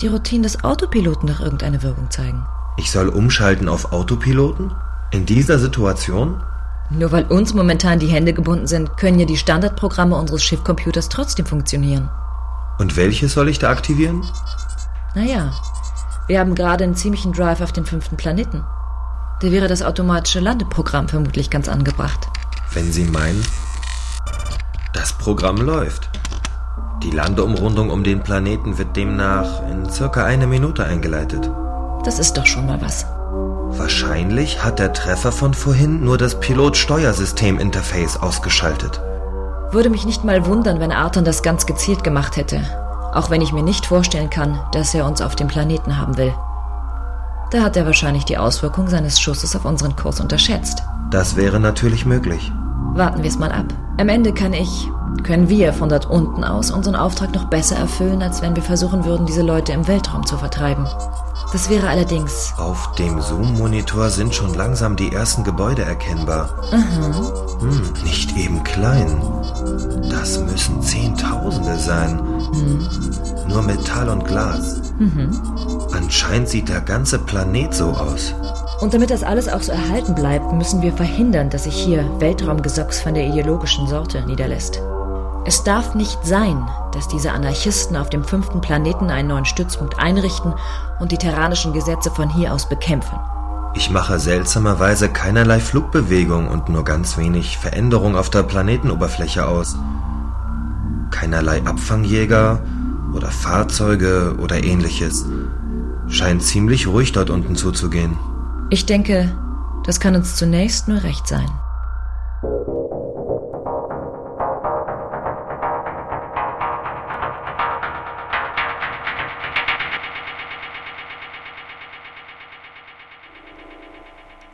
[0.00, 2.46] die Routinen des Autopiloten noch irgendeine Wirkung zeigen.
[2.76, 4.72] Ich soll umschalten auf Autopiloten?
[5.10, 6.42] In dieser Situation?
[6.88, 11.44] Nur weil uns momentan die Hände gebunden sind, können ja die Standardprogramme unseres Schiffcomputers trotzdem
[11.44, 12.10] funktionieren.
[12.78, 14.24] Und welches soll ich da aktivieren?
[15.14, 15.52] Naja,
[16.26, 18.64] wir haben gerade einen ziemlichen Drive auf den fünften Planeten.
[19.42, 22.28] Da wäre das automatische Landeprogramm vermutlich ganz angebracht.
[22.72, 23.44] Wenn Sie meinen.
[24.92, 26.10] Das Programm läuft.
[27.02, 31.50] Die Landeumrundung um den Planeten wird demnach in circa eine Minute eingeleitet.
[32.04, 33.04] Das ist doch schon mal was.
[33.76, 39.00] Wahrscheinlich hat der Treffer von vorhin nur das Pilot-Steuersystem-Interface ausgeschaltet.
[39.72, 42.62] Würde mich nicht mal wundern, wenn Arthur das ganz gezielt gemacht hätte.
[43.12, 46.32] Auch wenn ich mir nicht vorstellen kann, dass er uns auf dem Planeten haben will.
[47.52, 50.82] Da hat er wahrscheinlich die Auswirkung seines Schusses auf unseren Kurs unterschätzt.
[51.10, 52.50] Das wäre natürlich möglich.
[52.94, 53.66] Warten wir es mal ab.
[53.98, 54.88] Am Ende kann ich,
[55.22, 59.04] können wir von dort unten aus unseren Auftrag noch besser erfüllen, als wenn wir versuchen
[59.04, 60.86] würden, diese Leute im Weltraum zu vertreiben.
[61.52, 62.54] Das wäre allerdings.
[62.56, 66.48] Auf dem Zoom-Monitor sind schon langsam die ersten Gebäude erkennbar.
[66.72, 67.60] Mhm.
[67.60, 69.20] Hm, nicht eben klein.
[70.10, 72.20] Das müssen Zehntausende sein.
[72.52, 72.88] Mhm.
[73.48, 74.92] Nur Metall und Glas.
[74.98, 75.30] Mhm.
[75.92, 78.34] Anscheinend sieht der ganze Planet so aus.
[78.80, 83.00] Und damit das alles auch so erhalten bleibt, müssen wir verhindern, dass sich hier Weltraumgesocks
[83.00, 84.80] von der ideologischen Sorte niederlässt.
[85.44, 90.54] Es darf nicht sein, dass diese Anarchisten auf dem fünften Planeten einen neuen Stützpunkt einrichten
[91.00, 93.18] und die terranischen Gesetze von hier aus bekämpfen.
[93.74, 99.76] Ich mache seltsamerweise keinerlei Flugbewegung und nur ganz wenig Veränderung auf der Planetenoberfläche aus.
[101.10, 102.60] Keinerlei Abfangjäger
[103.12, 105.26] oder Fahrzeuge oder ähnliches.
[106.06, 108.16] Scheint ziemlich ruhig dort unten zuzugehen.
[108.70, 109.34] Ich denke,
[109.84, 111.50] das kann uns zunächst nur recht sein.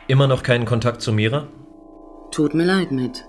[0.09, 1.47] Immer noch keinen Kontakt zu Mira?
[2.31, 3.25] Tut mir leid, Matt.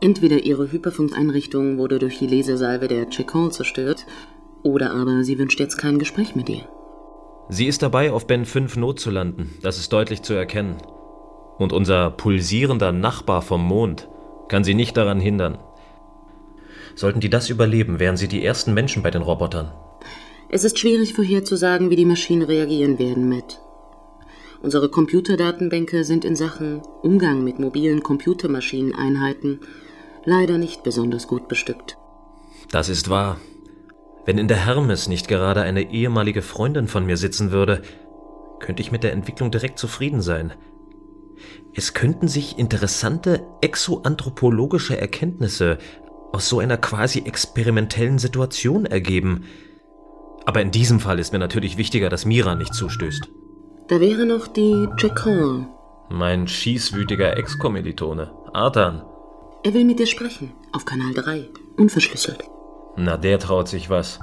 [0.00, 4.06] Entweder ihre Hyperfunkeinrichtung wurde durch die Lasersalve der Checon zerstört,
[4.62, 6.66] oder aber sie wünscht jetzt kein Gespräch mit dir.
[7.50, 9.52] Sie ist dabei, auf Ben 5 Not zu landen.
[9.60, 10.78] Das ist deutlich zu erkennen.
[11.58, 14.08] Und unser pulsierender Nachbar vom Mond
[14.48, 15.58] kann sie nicht daran hindern.
[16.94, 19.72] Sollten die das überleben, wären sie die ersten Menschen bei den Robotern.
[20.48, 23.60] Es ist schwierig vorherzusagen, wie die Maschinen reagieren werden, Matt.
[24.64, 29.60] Unsere Computerdatenbänke sind in Sachen Umgang mit mobilen Computermaschineneinheiten
[30.24, 31.98] leider nicht besonders gut bestückt.
[32.70, 33.38] Das ist wahr.
[34.24, 37.82] Wenn in der Hermes nicht gerade eine ehemalige Freundin von mir sitzen würde,
[38.58, 40.54] könnte ich mit der Entwicklung direkt zufrieden sein.
[41.74, 45.76] Es könnten sich interessante exoanthropologische Erkenntnisse
[46.32, 49.44] aus so einer quasi experimentellen Situation ergeben.
[50.46, 53.28] Aber in diesem Fall ist mir natürlich wichtiger, dass Mira nicht zustößt.
[53.86, 55.66] Da wäre noch die Chacon.
[56.08, 59.02] Mein schießwütiger Ex-Kommilitone, Artan.
[59.62, 62.44] Er will mit dir sprechen, auf Kanal 3, unverschlüsselt.
[62.96, 64.20] Na, der traut sich was.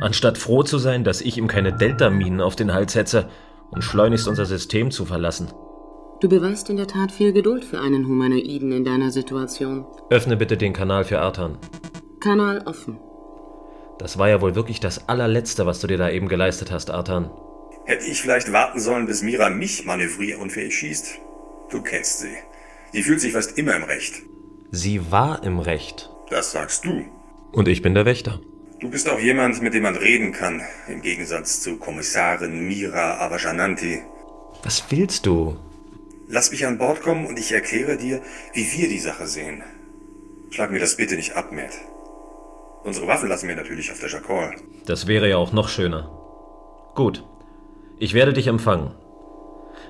[0.00, 3.28] Anstatt froh zu sein, dass ich ihm keine Delta-Minen auf den Hals setze
[3.70, 5.48] und schleunigst unser System zu verlassen.
[6.20, 9.84] Du beweist in der Tat viel Geduld für einen Humanoiden in deiner Situation.
[10.08, 11.58] Öffne bitte den Kanal für Artan.
[12.20, 12.98] Kanal offen.
[13.98, 17.30] Das war ja wohl wirklich das allerletzte, was du dir da eben geleistet hast, Artan.
[17.86, 21.20] Hätte ich vielleicht warten sollen, bis Mira mich manövrierunfähig schießt?
[21.70, 22.36] Du kennst sie.
[22.92, 24.22] Die fühlt sich fast immer im Recht.
[24.72, 26.10] Sie war im Recht.
[26.28, 27.04] Das sagst du.
[27.52, 28.40] Und ich bin der Wächter.
[28.80, 34.02] Du bist auch jemand, mit dem man reden kann, im Gegensatz zu Kommissarin Mira Avajananti.
[34.64, 35.56] Was willst du?
[36.28, 38.20] Lass mich an Bord kommen und ich erkläre dir,
[38.52, 39.62] wie wir die Sache sehen.
[40.50, 41.78] Schlag mir das bitte nicht ab, Matt.
[42.82, 44.56] Unsere Waffen lassen wir natürlich auf der Jacquard.
[44.86, 46.10] Das wäre ja auch noch schöner.
[46.94, 47.24] Gut,
[47.98, 48.92] ich werde dich empfangen.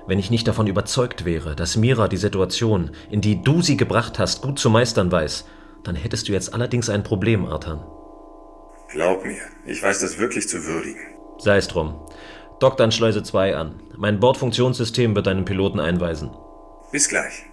[0.05, 4.19] Wenn ich nicht davon überzeugt wäre, dass Mira die Situation, in die du sie gebracht
[4.19, 5.45] hast, gut zu meistern weiß,
[5.83, 7.85] dann hättest du jetzt allerdings ein Problem, Artan.
[8.89, 10.99] Glaub mir, ich weiß das wirklich zu würdigen.
[11.37, 11.95] Sei es drum.
[12.59, 13.75] Dock dann Schleuse 2 an.
[13.97, 16.31] Mein Bordfunktionssystem wird deinen Piloten einweisen.
[16.91, 17.45] Bis gleich.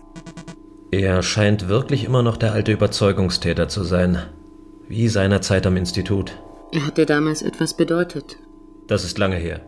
[0.91, 4.23] Er scheint wirklich immer noch der alte Überzeugungstäter zu sein.
[4.89, 6.39] Wie seinerzeit am Institut.
[6.73, 8.37] Er hat dir damals etwas bedeutet.
[8.87, 9.61] Das ist lange her.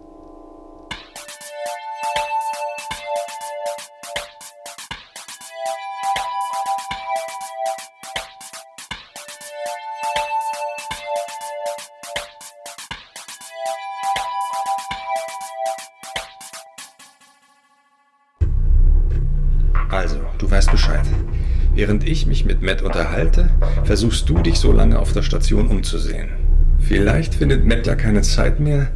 [21.76, 23.50] Während ich mich mit Matt unterhalte,
[23.84, 26.30] versuchst du dich so lange auf der Station umzusehen.
[26.78, 28.88] Vielleicht findet Matt ja keine Zeit mehr,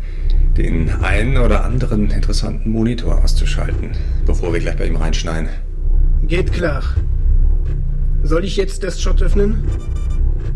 [0.57, 3.91] den einen oder anderen interessanten Monitor auszuschalten,
[4.25, 5.51] bevor wir gleich bei ihm reinschneiden.
[6.23, 6.83] Geht klar.
[8.23, 9.63] Soll ich jetzt das Shot öffnen?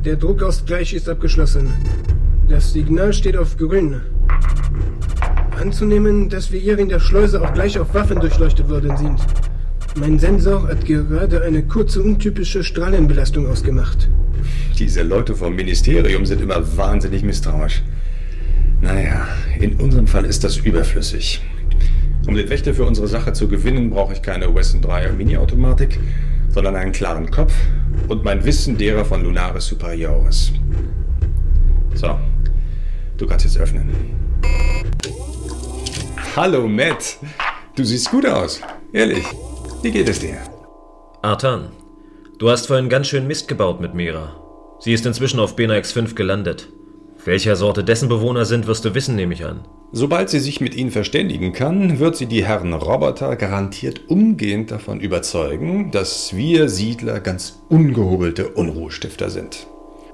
[0.06, 1.74] Der Druckausgleich ist abgeschlossen.
[2.48, 4.00] Das Signal steht auf grün.
[5.60, 9.20] Anzunehmen, dass wir hier in der Schleuse auch gleich auf Waffen durchleuchtet worden sind.
[9.96, 14.08] Mein Sensor hat gerade eine kurze untypische Strahlenbelastung ausgemacht.
[14.76, 17.80] Diese Leute vom Ministerium sind immer wahnsinnig misstrauisch.
[18.80, 19.28] Naja,
[19.60, 21.42] in unserem Fall ist das überflüssig.
[22.26, 26.00] Um den Wächter für unsere Sache zu gewinnen, brauche ich keine Wesson 3er Mini-Automatik,
[26.48, 27.54] sondern einen klaren Kopf
[28.08, 30.52] und mein Wissen derer von Lunaris Superioris.
[31.94, 32.18] So,
[33.16, 33.90] du kannst jetzt öffnen.
[36.34, 37.16] Hallo, Matt.
[37.76, 38.60] Du siehst gut aus.
[38.92, 39.24] Ehrlich.
[39.84, 40.38] Wie geht es dir?
[41.20, 41.68] Artan,
[42.38, 44.34] du hast vorhin ganz schön Mist gebaut mit Mira.
[44.78, 46.70] Sie ist inzwischen auf Bena X5 gelandet.
[47.22, 49.68] Welcher Sorte dessen Bewohner sind, wirst du wissen, nehme ich an.
[49.92, 55.00] Sobald sie sich mit ihnen verständigen kann, wird sie die Herren Roboter garantiert umgehend davon
[55.00, 59.66] überzeugen, dass wir Siedler ganz ungehobelte Unruhestifter sind.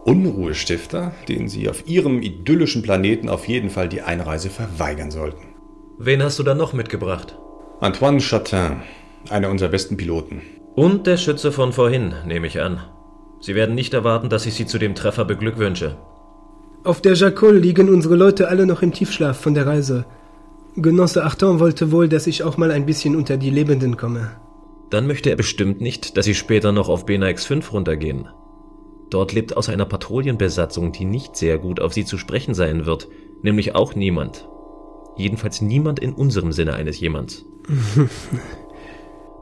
[0.02, 5.54] Unruhestifter, denen sie auf ihrem idyllischen Planeten auf jeden Fall die Einreise verweigern sollten.
[5.96, 7.38] Wen hast du da noch mitgebracht?
[7.78, 8.82] Antoine Chatin,
[9.28, 10.42] einer unserer besten Piloten.
[10.74, 12.80] Und der Schütze von vorhin, nehme ich an.
[13.40, 15.96] Sie werden nicht erwarten, dass ich Sie zu dem Treffer beglückwünsche.
[16.84, 20.06] Auf der Jacol liegen unsere Leute alle noch im Tiefschlaf von der Reise.
[20.76, 24.30] Genosse Arton wollte wohl, dass ich auch mal ein bisschen unter die Lebenden komme.
[24.88, 28.28] Dann möchte er bestimmt nicht, dass Sie später noch auf BNX 5 runtergehen.
[29.10, 33.08] Dort lebt außer einer Patrouillenbesatzung, die nicht sehr gut auf Sie zu sprechen sein wird,
[33.42, 34.48] nämlich auch niemand.
[35.16, 37.44] Jedenfalls niemand in unserem Sinne eines jemands.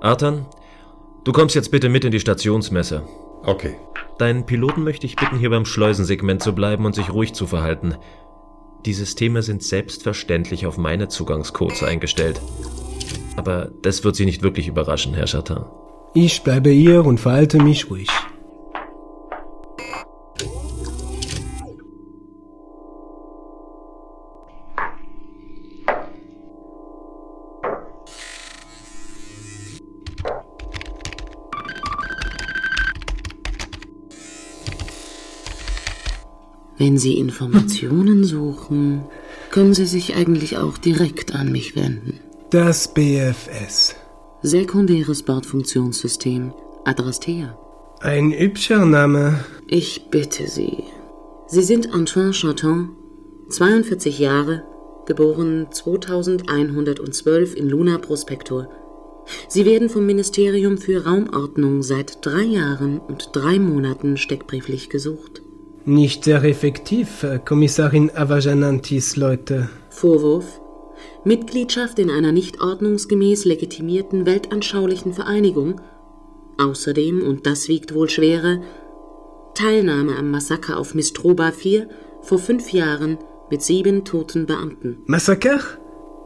[0.01, 0.47] Artan,
[1.25, 3.03] du kommst jetzt bitte mit in die Stationsmesse.
[3.45, 3.77] Okay.
[4.19, 7.97] Deinen Piloten möchte ich bitten, hier beim Schleusensegment zu bleiben und sich ruhig zu verhalten.
[8.85, 12.41] Die Systeme sind selbstverständlich auf meine Zugangscodes eingestellt.
[13.37, 15.65] Aber das wird Sie nicht wirklich überraschen, Herr Chatin.
[16.15, 18.09] Ich bleibe hier und verhalte mich ruhig.
[36.79, 39.03] Wenn Sie Informationen suchen,
[39.51, 42.21] können Sie sich eigentlich auch direkt an mich wenden.
[42.51, 43.97] Das BFS.
[44.43, 46.55] Sekundäres Bordfunktionssystem.
[46.85, 47.59] Adrastea.
[48.01, 49.45] Ein hübscher Name.
[49.67, 50.85] Ich bitte Sie.
[51.49, 52.91] Sie sind Antoine Chaton,
[53.51, 54.63] 42 Jahre,
[55.05, 58.69] geboren 2112 in Luna Prospektor.
[59.49, 65.43] Sie werden vom Ministerium für Raumordnung seit drei Jahren und drei Monaten steckbrieflich gesucht.
[65.89, 69.71] Nicht sehr effektiv, äh, Kommissarin Avajanantis Leute.
[69.89, 70.61] Vorwurf?
[71.25, 75.81] Mitgliedschaft in einer nicht ordnungsgemäß legitimierten weltanschaulichen Vereinigung.
[76.59, 78.61] Außerdem, und das wiegt wohl schwerer,
[79.55, 81.89] Teilnahme am Massaker auf Mistroba 4
[82.21, 83.17] vor fünf Jahren
[83.51, 84.99] mit sieben toten Beamten.
[85.07, 85.59] Massaker?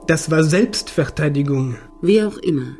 [0.09, 1.77] Das war Selbstverteidigung.
[2.01, 2.75] Wie auch immer.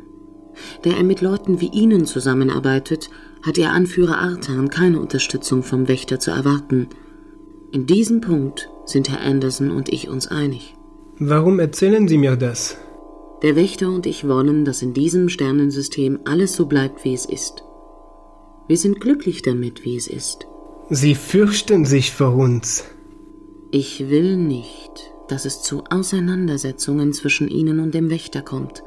[0.81, 3.09] Da er mit Leuten wie Ihnen zusammenarbeitet,
[3.43, 6.87] hat Ihr Anführer Artan keine Unterstützung vom Wächter zu erwarten.
[7.71, 10.75] In diesem Punkt sind Herr Anderson und ich uns einig.
[11.19, 12.77] Warum erzählen Sie mir das?
[13.41, 17.63] Der Wächter und ich wollen, dass in diesem Sternensystem alles so bleibt, wie es ist.
[18.67, 20.47] Wir sind glücklich damit, wie es ist.
[20.89, 22.85] Sie fürchten sich vor uns.
[23.71, 28.83] Ich will nicht, dass es zu Auseinandersetzungen zwischen Ihnen und dem Wächter kommt.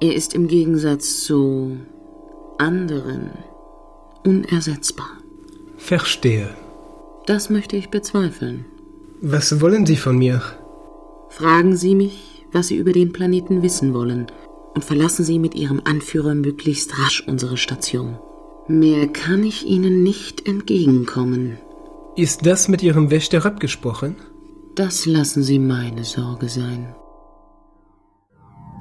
[0.00, 1.78] Er ist im Gegensatz zu
[2.58, 3.30] anderen
[4.24, 5.10] unersetzbar.
[5.76, 6.50] Verstehe.
[7.26, 8.64] Das möchte ich bezweifeln.
[9.20, 10.42] Was wollen Sie von mir?
[11.28, 14.26] Fragen Sie mich, was Sie über den Planeten wissen wollen,
[14.74, 18.18] und verlassen Sie mit Ihrem Anführer möglichst rasch unsere Station.
[18.68, 21.58] Mehr kann ich Ihnen nicht entgegenkommen.
[22.16, 24.16] Ist das mit Ihrem Wächter abgesprochen?
[24.74, 26.94] Das lassen Sie meine Sorge sein.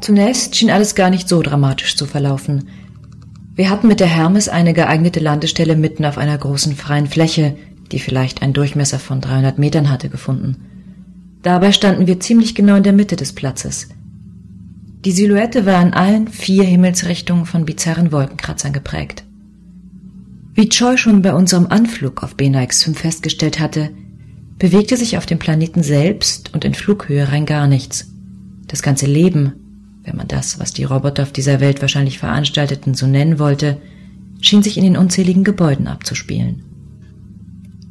[0.01, 2.69] Zunächst schien alles gar nicht so dramatisch zu verlaufen.
[3.61, 7.55] Wir hatten mit der Hermes eine geeignete Landestelle mitten auf einer großen freien Fläche,
[7.91, 10.55] die vielleicht einen Durchmesser von 300 Metern hatte, gefunden.
[11.43, 13.89] Dabei standen wir ziemlich genau in der Mitte des Platzes.
[15.05, 19.25] Die Silhouette war in allen vier Himmelsrichtungen von bizarren Wolkenkratzern geprägt.
[20.55, 23.91] Wie Choi schon bei unserem Anflug auf BNX 5 festgestellt hatte,
[24.57, 28.11] bewegte sich auf dem Planeten selbst und in Flughöhe rein gar nichts.
[28.65, 29.53] Das ganze Leben,
[30.03, 33.77] wenn man das, was die Roboter auf dieser Welt wahrscheinlich veranstalteten, so nennen wollte,
[34.41, 36.63] schien sich in den unzähligen Gebäuden abzuspielen.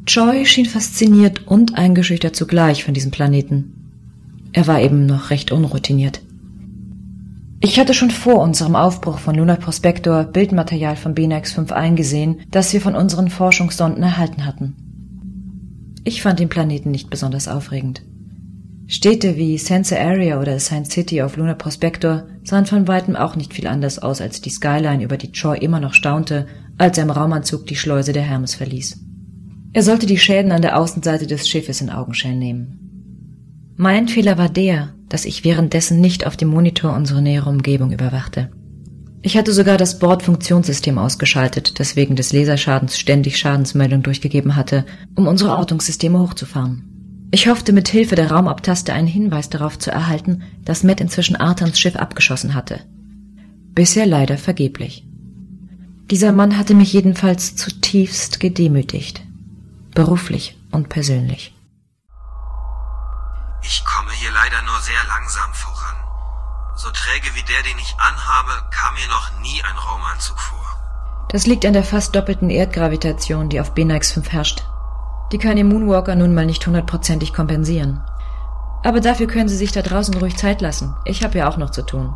[0.07, 3.75] Choi schien fasziniert und eingeschüchtert zugleich von diesem Planeten.
[4.53, 6.21] Er war eben noch recht unroutiniert.
[7.61, 12.73] Ich hatte schon vor unserem Aufbruch von Lunar Prospector Bildmaterial von BNX 5 eingesehen, das
[12.73, 14.75] wir von unseren Forschungssonden erhalten hatten.
[16.03, 18.03] Ich fand den Planeten nicht besonders aufregend.
[18.93, 23.55] Städte wie Sensor Area oder Science City auf Lunar Prospector sahen von weitem auch nicht
[23.55, 27.11] viel anders aus als die Skyline, über die Choi immer noch staunte, als er im
[27.11, 28.99] Raumanzug die Schleuse der Hermes verließ.
[29.73, 33.75] Er sollte die Schäden an der Außenseite des Schiffes in Augenschein nehmen.
[33.77, 38.51] Mein Fehler war der, dass ich währenddessen nicht auf dem Monitor unsere nähere Umgebung überwachte.
[39.23, 44.85] Ich hatte sogar das Bordfunktionssystem ausgeschaltet, das wegen des Laserschadens ständig Schadensmeldungen durchgegeben hatte,
[45.15, 46.90] um unsere Ortungssysteme hochzufahren.
[47.33, 51.79] Ich hoffte mit Hilfe der Raumabtaste einen Hinweis darauf zu erhalten, dass Matt inzwischen Arthans
[51.79, 52.81] Schiff abgeschossen hatte.
[53.73, 55.05] Bisher leider vergeblich.
[56.11, 59.23] Dieser Mann hatte mich jedenfalls zutiefst gedemütigt.
[59.95, 61.55] Beruflich und persönlich.
[63.63, 65.97] Ich komme hier leider nur sehr langsam voran.
[66.77, 71.29] So träge wie der, den ich anhabe, kam mir noch nie ein Raumanzug vor.
[71.29, 74.65] Das liegt an der fast doppelten Erdgravitation, die auf Benax 5 herrscht.
[75.33, 78.03] Die kann ihr Moonwalker nun mal nicht hundertprozentig kompensieren.
[78.83, 80.97] Aber dafür können sie sich da draußen ruhig Zeit lassen.
[81.05, 82.15] Ich habe ja auch noch zu tun.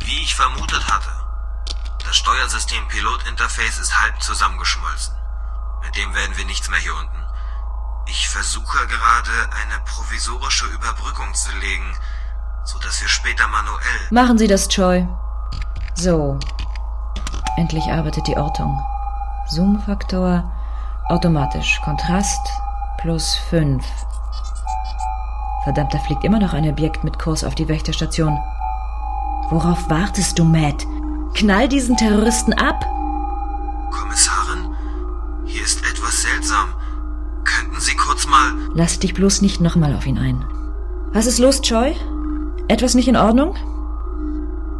[0.00, 1.08] Wie ich vermutet hatte.
[2.04, 5.14] Das Steuersystem Pilot Interface ist halb zusammengeschmolzen.
[5.84, 7.24] Mit dem werden wir nichts mehr hier unten.
[8.08, 11.96] Ich versuche gerade eine provisorische Überbrückung zu legen,
[12.64, 14.00] so dass wir später manuell.
[14.10, 15.06] Machen Sie das, Choi.
[15.94, 16.38] So.
[17.56, 18.78] Endlich arbeitet die Ortung.
[19.48, 20.52] Zoom-Faktor
[21.08, 21.80] automatisch.
[21.84, 22.40] Kontrast
[22.98, 23.84] plus 5.
[25.64, 28.38] Verdammt, da fliegt immer noch ein Objekt mit Kurs auf die Wächterstation.
[29.50, 30.86] Worauf wartest du, Matt?
[31.34, 32.84] Knall diesen Terroristen ab!
[33.90, 34.74] Kommissarin,
[35.44, 36.68] hier ist etwas seltsam.
[37.44, 38.52] Könnten Sie kurz mal.
[38.74, 40.44] Lass dich bloß nicht nochmal auf ihn ein.
[41.12, 41.94] Was ist los, Choi?
[42.68, 43.54] Etwas nicht in Ordnung?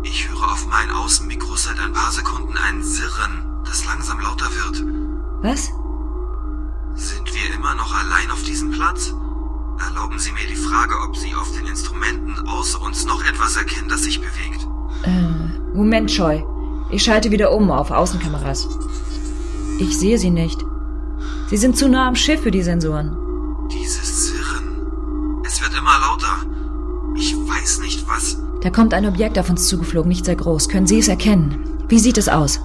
[0.02, 4.84] Ich höre auf mein Außenmikro seit ein paar Sekunden ein Sirren, das langsam lauter wird.
[5.42, 5.70] Was?
[10.68, 14.66] Frage, ob Sie auf den Instrumenten außer uns noch etwas erkennen, das sich bewegt.
[15.04, 16.42] Äh, Moment, Choi.
[16.90, 18.68] Ich schalte wieder um auf Außenkameras.
[19.78, 20.64] Ich sehe sie nicht.
[21.48, 23.16] Sie sind zu nah am Schiff für die Sensoren.
[23.72, 25.42] Dieses Sirren.
[25.44, 26.46] Es wird immer lauter.
[27.16, 28.38] Ich weiß nicht was.
[28.62, 30.68] Da kommt ein Objekt auf uns zugeflogen, nicht sehr groß.
[30.68, 31.58] Können Sie es erkennen?
[31.88, 32.60] Wie sieht es aus?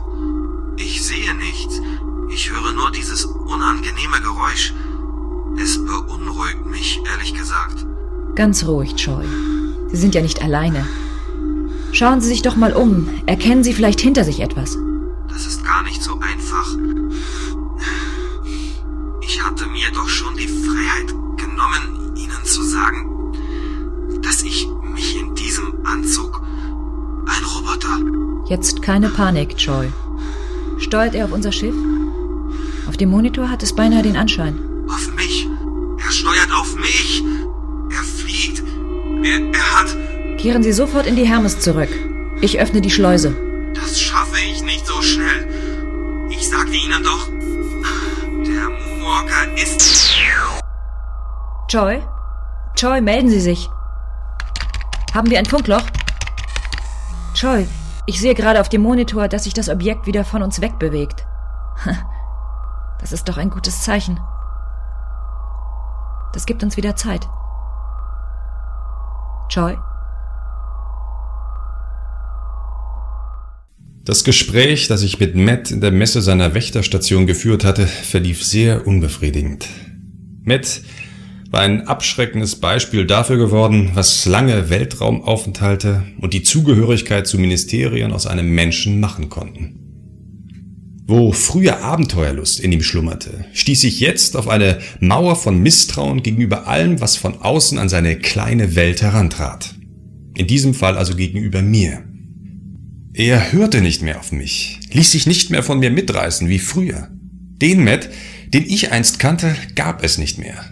[8.36, 9.26] Ganz ruhig, Choi.
[9.90, 10.86] Sie sind ja nicht alleine.
[11.92, 13.10] Schauen Sie sich doch mal um.
[13.26, 14.78] Erkennen Sie vielleicht hinter sich etwas.
[15.28, 16.78] Das ist gar nicht so einfach.
[19.22, 23.34] Ich hatte mir doch schon die Freiheit genommen, Ihnen zu sagen,
[24.24, 26.42] dass ich mich in diesem Anzug
[27.26, 28.00] ein Roboter.
[28.50, 29.88] Jetzt keine Panik, Choi.
[30.78, 31.76] Steuert er auf unser Schiff?
[32.88, 34.71] Auf dem Monitor hat es beinahe den Anschein.
[39.24, 40.38] Er, er hat.
[40.38, 41.90] Kehren Sie sofort in die Hermes zurück.
[42.42, 43.36] Ich öffne die Schleuse.
[43.74, 45.48] Das schaffe ich nicht so schnell.
[46.30, 47.28] Ich sagte Ihnen doch,
[48.46, 50.12] der Moonwalker ist.
[51.68, 52.02] Choi?
[52.76, 53.70] Choi, melden Sie sich.
[55.14, 55.84] Haben wir ein Funkloch?
[57.34, 57.68] Choi,
[58.06, 61.26] ich sehe gerade auf dem Monitor, dass sich das Objekt wieder von uns wegbewegt.
[63.00, 64.20] Das ist doch ein gutes Zeichen.
[66.34, 67.28] Das gibt uns wieder Zeit.
[69.54, 69.76] Choi?
[74.06, 78.88] Das Gespräch, das ich mit Matt in der Messe seiner Wächterstation geführt hatte, verlief sehr
[78.88, 79.68] unbefriedigend.
[80.44, 80.82] Matt
[81.50, 88.28] war ein abschreckendes Beispiel dafür geworden, was lange Weltraumaufenthalte und die Zugehörigkeit zu Ministerien aus
[88.28, 89.81] einem Menschen machen konnten.
[91.12, 96.68] Wo früher Abenteuerlust in ihm schlummerte, stieß ich jetzt auf eine Mauer von Misstrauen gegenüber
[96.68, 99.76] allem, was von außen an seine kleine Welt herantrat.
[100.36, 102.02] In diesem Fall also gegenüber mir.
[103.14, 107.10] Er hörte nicht mehr auf mich, ließ sich nicht mehr von mir mitreißen wie früher.
[107.12, 108.08] Den Matt,
[108.48, 110.64] den ich einst kannte, gab es nicht mehr.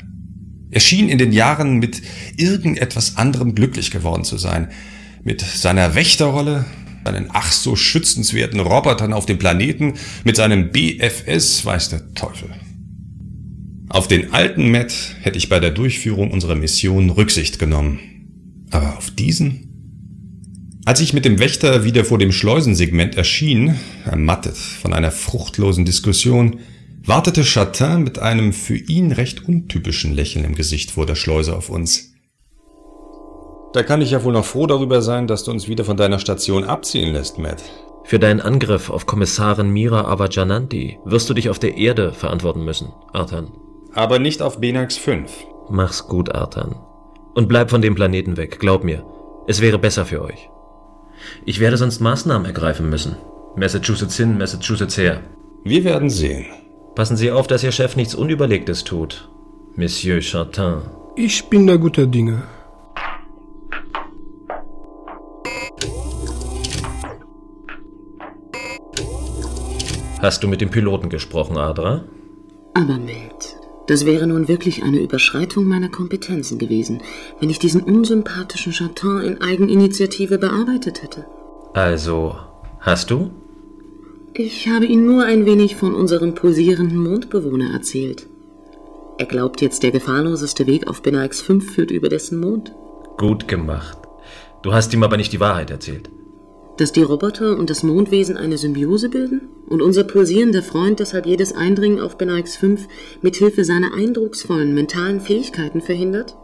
[0.71, 2.01] Er schien in den Jahren mit
[2.37, 4.69] irgendetwas anderem glücklich geworden zu sein.
[5.21, 6.63] Mit seiner Wächterrolle,
[7.09, 12.49] seinen ach so schützenswerten Robotern auf dem Planeten, mit seinem BFS weiß der Teufel.
[13.89, 17.99] Auf den alten Matt hätte ich bei der Durchführung unserer Mission Rücksicht genommen.
[18.69, 19.65] Aber auf diesen?
[20.85, 26.59] Als ich mit dem Wächter wieder vor dem Schleusensegment erschien, ermattet von einer fruchtlosen Diskussion,
[27.03, 31.69] wartete Chatin mit einem für ihn recht untypischen Lächeln im Gesicht vor der Schleuse auf
[31.69, 32.08] uns.
[33.73, 36.19] Da kann ich ja wohl noch froh darüber sein, dass du uns wieder von deiner
[36.19, 37.61] Station abziehen lässt, Matt.
[38.03, 42.91] Für deinen Angriff auf Kommissarin Mira Avajananti wirst du dich auf der Erde verantworten müssen,
[43.13, 43.51] Artan.
[43.93, 45.31] Aber nicht auf Benax 5.
[45.69, 46.75] Mach's gut, Artan.
[47.35, 49.05] Und bleib von dem Planeten weg, glaub mir.
[49.47, 50.49] Es wäre besser für euch.
[51.45, 53.17] Ich werde sonst Maßnahmen ergreifen müssen.
[53.55, 55.21] Massachusetts hin, Massachusetts her.
[55.63, 56.45] Wir werden sehen.
[56.95, 59.29] Passen Sie auf, dass Ihr Chef nichts Unüberlegtes tut.
[59.75, 60.81] Monsieur Chatin.
[61.15, 62.43] Ich bin da guter Dinge.
[70.21, 72.03] Hast du mit dem Piloten gesprochen, Adra?
[72.73, 73.55] Aber Matt,
[73.87, 77.01] das wäre nun wirklich eine Überschreitung meiner Kompetenzen gewesen,
[77.39, 81.25] wenn ich diesen unsympathischen Chatin in Eigeninitiative bearbeitet hätte.
[81.73, 82.35] Also,
[82.81, 83.31] hast du?
[84.33, 88.27] Ich habe ihm nur ein wenig von unserem pulsierenden Mondbewohner erzählt.
[89.17, 92.73] Er glaubt jetzt, der gefahrloseste Weg auf Benax 5 führt über dessen Mond.
[93.19, 93.97] Gut gemacht.
[94.61, 96.09] Du hast ihm aber nicht die Wahrheit erzählt.
[96.77, 101.53] Dass die Roboter und das Mondwesen eine Symbiose bilden und unser pulsierender Freund deshalb jedes
[101.53, 102.87] Eindringen auf Benax 5
[103.21, 106.37] mit Hilfe seiner eindrucksvollen mentalen Fähigkeiten verhindert?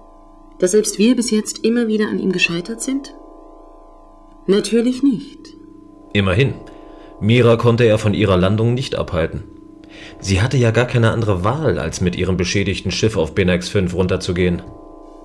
[0.60, 3.16] Dass selbst wir bis jetzt immer wieder an ihm gescheitert sind?
[4.46, 5.56] Natürlich nicht.
[6.12, 6.56] Immerhin.
[7.22, 9.46] Mira konnte er von ihrer Landung nicht abhalten.
[10.20, 13.94] Sie hatte ja gar keine andere Wahl, als mit ihrem beschädigten Schiff auf Benax 5
[13.96, 14.62] runterzugehen.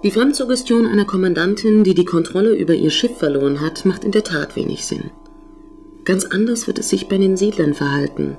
[0.03, 4.25] Die Fremdsuggestion einer Kommandantin, die die Kontrolle über ihr Schiff verloren hat, macht in der
[4.25, 5.11] Tat wenig Sinn.
[6.07, 8.39] Ganz anders wird es sich bei den Siedlern verhalten.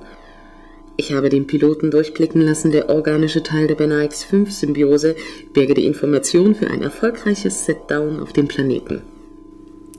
[0.96, 5.14] Ich habe den Piloten durchblicken lassen, der organische Teil der Benax 5 Symbiose
[5.52, 9.02] berge die Information für ein erfolgreiches Setdown auf dem Planeten.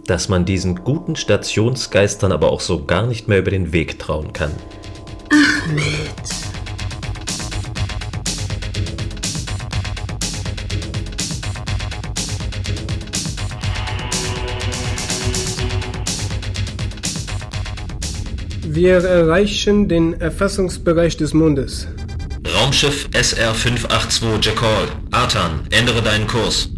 [0.05, 4.34] Dass man diesen guten Stationsgeistern aber auch so gar nicht mehr über den Weg trauen
[4.34, 4.51] kann.
[5.30, 6.53] Ahmed.
[18.76, 21.88] Wir erreichen den Erfassungsbereich des Mondes.
[22.55, 24.88] Raumschiff SR-582 Jackal.
[25.11, 26.69] Artan, ändere deinen Kurs.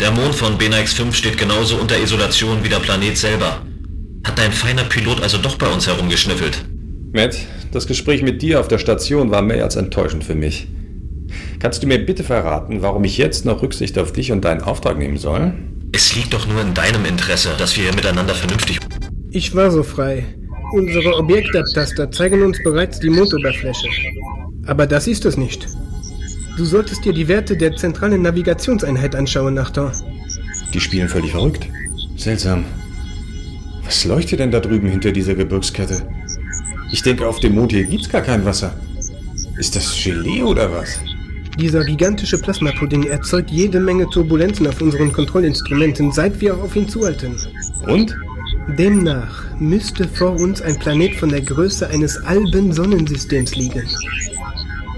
[0.00, 3.62] Der Mond von Benax 5 steht genauso unter Isolation wie der Planet selber.
[4.24, 6.64] Hat dein feiner Pilot also doch bei uns herumgeschnüffelt?
[7.12, 7.38] Matt,
[7.70, 10.66] das Gespräch mit dir auf der Station war mehr als enttäuschend für mich.
[11.60, 14.98] Kannst du mir bitte verraten, warum ich jetzt noch Rücksicht auf dich und deinen Auftrag
[14.98, 15.54] nehmen soll?
[15.92, 18.80] Es liegt doch nur in deinem Interesse, dass wir hier miteinander vernünftig...
[19.30, 20.24] Ich war so frei.
[20.72, 23.88] Unsere Objektabtaster zeigen uns bereits die Mondoberfläche.
[24.66, 25.66] Aber das ist es nicht.
[26.56, 29.92] Du solltest dir die Werte der zentralen Navigationseinheit anschauen, Nachtor.
[30.72, 31.68] Die spielen völlig verrückt.
[32.16, 32.64] Seltsam.
[33.84, 36.02] Was leuchtet denn da drüben hinter dieser Gebirgskette?
[36.90, 38.74] Ich denke, auf dem Mond hier gibt's gar kein Wasser.
[39.58, 41.00] Ist das Gelee oder was?
[41.58, 47.36] Dieser gigantische Plasmapudding erzeugt jede Menge Turbulenzen auf unseren Kontrollinstrumenten, seit wir auf ihn zuhalten.
[47.86, 48.14] Und?
[48.68, 53.88] Demnach müsste vor uns ein Planet von der Größe eines alben Sonnensystems liegen.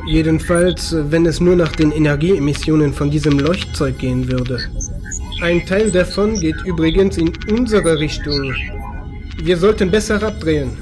[0.07, 4.59] Jedenfalls, wenn es nur nach den Energieemissionen von diesem Leuchtzeug gehen würde.
[5.43, 8.55] Ein Teil davon geht übrigens in unsere Richtung.
[9.43, 10.77] Wir sollten besser abdrehen.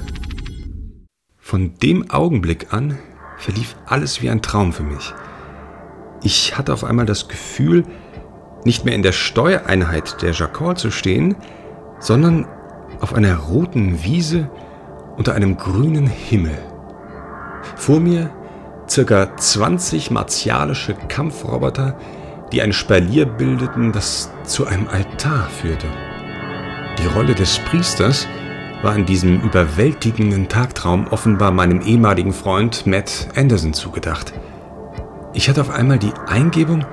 [1.37, 2.97] Von dem Augenblick an
[3.37, 5.13] verlief alles wie ein Traum für mich.
[6.23, 7.83] Ich hatte auf einmal das Gefühl,
[8.63, 11.35] nicht mehr in der Steuereinheit der Jacquard zu stehen,
[11.99, 12.47] sondern
[12.99, 14.49] auf einer roten Wiese
[15.17, 16.57] unter einem grünen Himmel.
[17.75, 18.29] Vor mir
[18.89, 21.97] circa 20 martialische Kampfroboter,
[22.51, 25.87] die ein Spalier bildeten, das zu einem Altar führte.
[26.99, 28.27] Die Rolle des Priesters
[28.81, 34.33] war in diesem überwältigenden Tagtraum offenbar meinem ehemaligen Freund Matt Anderson zugedacht.
[35.33, 36.85] Ich hatte auf einmal die Eingebung,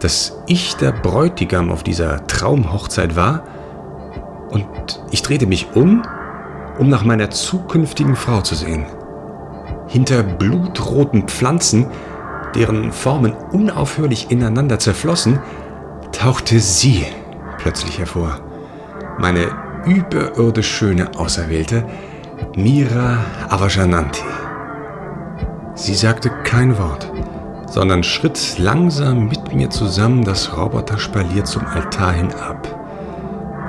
[0.00, 3.44] dass ich der Bräutigam auf dieser Traumhochzeit war
[4.54, 4.66] und
[5.10, 6.02] ich drehte mich um,
[6.78, 8.86] um nach meiner zukünftigen Frau zu sehen.
[9.88, 11.86] Hinter blutroten Pflanzen,
[12.54, 15.40] deren Formen unaufhörlich ineinander zerflossen,
[16.12, 17.04] tauchte sie
[17.58, 18.38] plötzlich hervor.
[19.18, 19.48] Meine
[19.84, 21.84] überirdisch schöne Auserwählte,
[22.56, 24.22] Mira Avajananti.
[25.74, 27.10] Sie sagte kein Wort,
[27.68, 32.83] sondern schritt langsam mit mir zusammen das Roboterspalier zum Altar hin ab.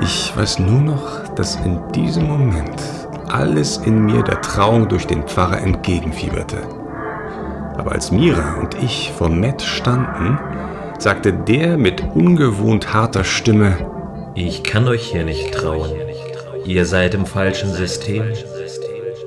[0.01, 2.81] Ich weiß nur noch, dass in diesem Moment
[3.27, 6.57] alles in mir der Trauung durch den Pfarrer entgegenfieberte.
[7.77, 10.37] Aber als Mira und ich vor Matt standen,
[10.99, 13.77] sagte der mit ungewohnt harter Stimme,
[14.35, 15.91] Ich kann euch hier nicht trauen.
[16.65, 18.33] Ihr seid im falschen System.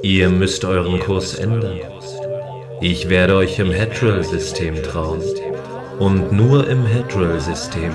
[0.03, 1.81] Ihr müsst euren Kurs ändern.
[2.83, 5.23] Ich werde euch im Hedral-System trauen.
[5.99, 7.93] Und nur im Hedral-System.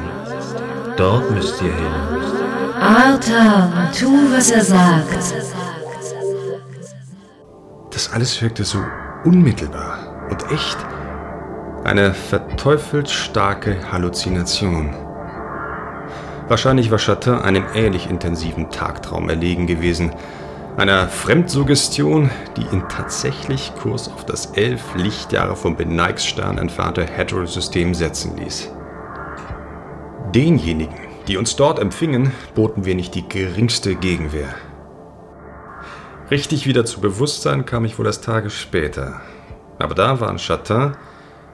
[0.97, 2.42] Dort müsst ihr hin.
[2.83, 5.33] Arthur, tu, was er sagt.
[7.91, 8.79] Das alles wirkte so
[9.23, 10.77] unmittelbar und echt.
[11.85, 14.93] Eine verteufelt starke Halluzination.
[16.49, 20.11] Wahrscheinlich war Chatin einem ähnlich intensiven Tagtraum erlegen gewesen.
[20.75, 28.35] Einer Fremdsuggestion, die ihn tatsächlich Kurs auf das elf Lichtjahre vom Beneigsstern entfernte Hedral-System setzen
[28.35, 28.71] ließ.
[30.33, 34.53] Denjenigen, die uns dort empfingen, boten wir nicht die geringste Gegenwehr.
[36.31, 39.21] Richtig wieder zu Bewusstsein kam ich wohl erst Tage später.
[39.79, 40.95] Aber da waren Chatin,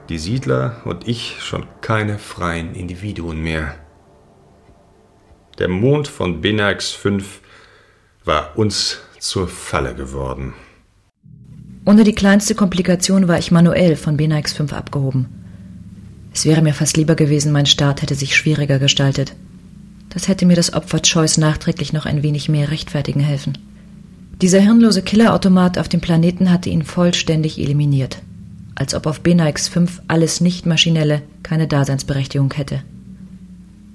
[0.08, 3.74] die Siedler und ich schon keine freien Individuen mehr.
[5.58, 7.40] Der Mond von Benax 5
[8.24, 10.54] war uns zur Falle geworden.
[11.84, 15.28] Ohne die kleinste Komplikation war ich manuell von Benax 5 abgehoben.
[16.32, 19.34] Es wäre mir fast lieber gewesen, mein Start hätte sich schwieriger gestaltet.
[20.10, 23.56] Das hätte mir das Opfer Choice nachträglich noch ein wenig mehr rechtfertigen helfen.
[24.42, 28.22] Dieser hirnlose Killerautomat auf dem Planeten hatte ihn vollständig eliminiert.
[28.74, 32.82] Als ob auf Benax 5 alles Nicht-Maschinelle keine Daseinsberechtigung hätte.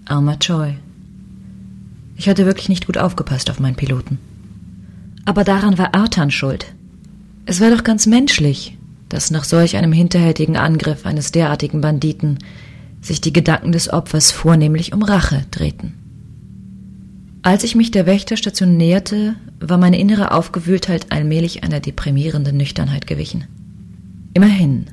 [0.06, 0.74] Armer Choi.
[2.16, 4.20] Ich hatte wirklich nicht gut aufgepasst auf meinen Piloten.
[5.26, 6.68] Aber daran war Artan schuld.
[7.46, 8.78] Es war doch ganz menschlich.
[9.10, 12.40] dass nach solch einem hinterhältigen Angriff eines derartigen Banditen
[13.02, 15.94] sich die Gedanken des Opfers vornehmlich um Rache drehten.
[17.46, 23.46] Als ich mich der Wächterstation näherte, war meine innere Aufgewühltheit allmählich einer deprimierenden Nüchternheit gewichen.
[24.34, 24.88] Immerhin.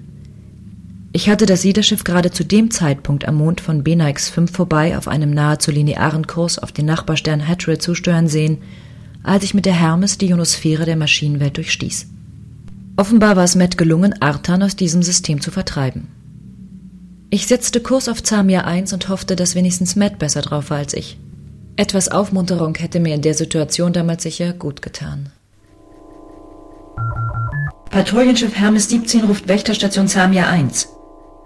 [1.12, 5.09] Ich hatte das Siederschiff gerade zu dem Zeitpunkt am Mond von Benix 5 vorbei auf
[5.09, 8.59] einem nahezu linearen Kurs auf den Nachbarstern Hattrill zusteuern sehen,
[9.22, 12.07] als ich mit der Hermes die Ionosphäre der Maschinenwelt durchstieß.
[12.98, 16.09] Offenbar war es Matt gelungen, Artan aus diesem System zu vertreiben.
[17.30, 20.92] Ich setzte Kurs auf Zamia 1 und hoffte, dass wenigstens Matt besser drauf war als
[20.92, 21.16] ich.
[21.77, 25.31] Etwas Aufmunterung hätte mir in der Situation damals sicher gut getan.
[27.91, 30.89] Patrouillenschiff Hermes 17 ruft Wächterstation Zamia 1.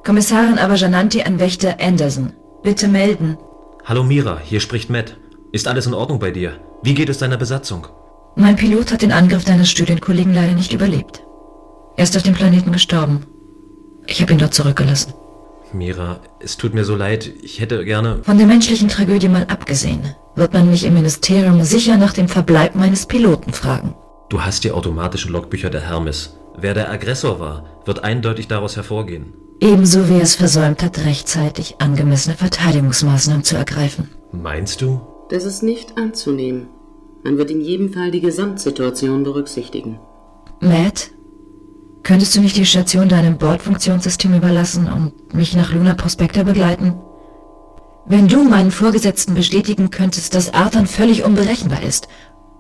[0.05, 2.33] Kommissarin Abajananti an Wächter Anderson.
[2.63, 3.37] Bitte melden.
[3.85, 5.17] Hallo Mira, hier spricht Matt.
[5.53, 6.61] Ist alles in Ordnung bei dir?
[6.83, 7.87] Wie geht es deiner Besatzung?
[8.35, 11.23] Mein Pilot hat den Angriff deines Studienkollegen leider nicht überlebt.
[11.97, 13.27] Er ist auf dem Planeten gestorben.
[14.07, 15.15] Ich habe ihn dort zurückgelassen.
[15.77, 17.31] Mira, es tut mir so leid.
[17.43, 18.21] Ich hätte gerne.
[18.23, 22.75] Von der menschlichen Tragödie mal abgesehen, wird man mich im Ministerium sicher nach dem Verbleib
[22.75, 23.95] meines Piloten fragen.
[24.29, 26.39] Du hast die automatischen Logbücher der Hermes.
[26.57, 29.35] Wer der Aggressor war, wird eindeutig daraus hervorgehen.
[29.61, 34.11] Ebenso wie es versäumt hat, rechtzeitig angemessene Verteidigungsmaßnahmen zu ergreifen.
[34.33, 35.01] Meinst du?
[35.31, 36.69] Das ist nicht anzunehmen.
[37.25, 39.99] Man wird in jedem Fall die Gesamtsituation berücksichtigen.
[40.61, 41.11] Matt,
[42.07, 46.95] könntest du nicht die Station deinem Bordfunktionssystem überlassen und mich nach Luna Prospector begleiten?
[48.07, 52.07] Wenn du meinen Vorgesetzten bestätigen könntest, dass Arthur völlig unberechenbar ist,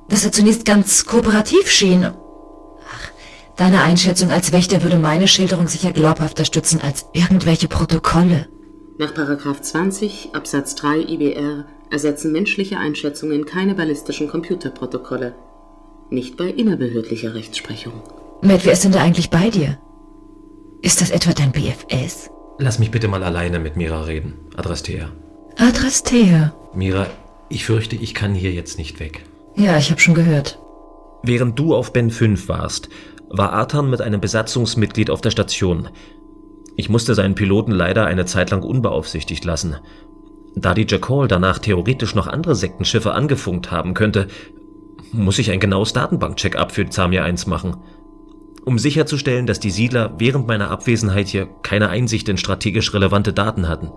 [0.08, 2.06] dass er zunächst ganz kooperativ schien.
[2.06, 3.10] Ach,
[3.56, 8.48] deine Einschätzung als Wächter würde meine Schilderung sicher glaubhafter stützen als irgendwelche Protokolle.
[8.98, 15.36] Nach Paragraph 20 Absatz 3 IBR ersetzen menschliche Einschätzungen keine ballistischen Computerprotokolle.
[16.10, 18.02] Nicht bei innerbehördlicher Rechtsprechung.
[18.46, 19.76] Matt, wer ist denn da eigentlich bei dir?
[20.80, 22.30] Ist das etwa dein BFS?
[22.58, 24.34] Lass mich bitte mal alleine mit Mira reden.
[24.56, 25.08] Adrastea.
[25.56, 26.54] Adrastea.
[26.72, 27.08] Mira,
[27.48, 29.24] ich fürchte, ich kann hier jetzt nicht weg.
[29.56, 30.60] Ja, ich habe schon gehört.
[31.24, 32.88] Während du auf Ben 5 warst,
[33.28, 35.88] war Artan mit einem Besatzungsmitglied auf der Station.
[36.76, 39.74] Ich musste seinen Piloten leider eine Zeit lang unbeaufsichtigt lassen.
[40.54, 44.28] Da die Jackal danach theoretisch noch andere Sektenschiffe angefunkt haben könnte,
[45.10, 47.78] muss ich ein genaues Datenbank-Check-up für Zamia 1 machen.
[48.66, 53.68] Um sicherzustellen, dass die Siedler während meiner Abwesenheit hier keine Einsicht in strategisch relevante Daten
[53.68, 53.92] hatten.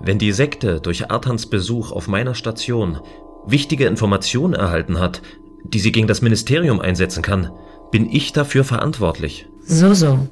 [0.00, 3.00] Wenn die Sekte durch Artans Besuch auf meiner Station
[3.44, 5.20] wichtige Informationen erhalten hat,
[5.62, 7.50] die sie gegen das Ministerium einsetzen kann,
[7.90, 9.46] bin ich dafür verantwortlich.
[9.66, 10.26] So, so.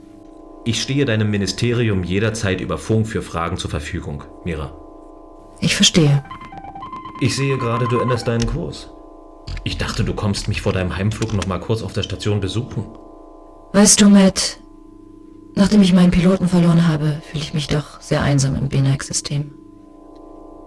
[0.65, 4.73] Ich stehe deinem Ministerium jederzeit über Funk für Fragen zur Verfügung, Mira.
[5.61, 6.25] Ich verstehe.
[7.21, 8.91] Ich sehe gerade, du änderst deinen Kurs.
[9.65, 12.87] Ich dachte, du kommst mich vor deinem Heimflug noch mal kurz auf der Station besuchen.
[13.73, 14.59] Weißt du, Matt,
[15.55, 19.53] nachdem ich meinen Piloten verloren habe, fühle ich mich doch sehr einsam im Benac-System.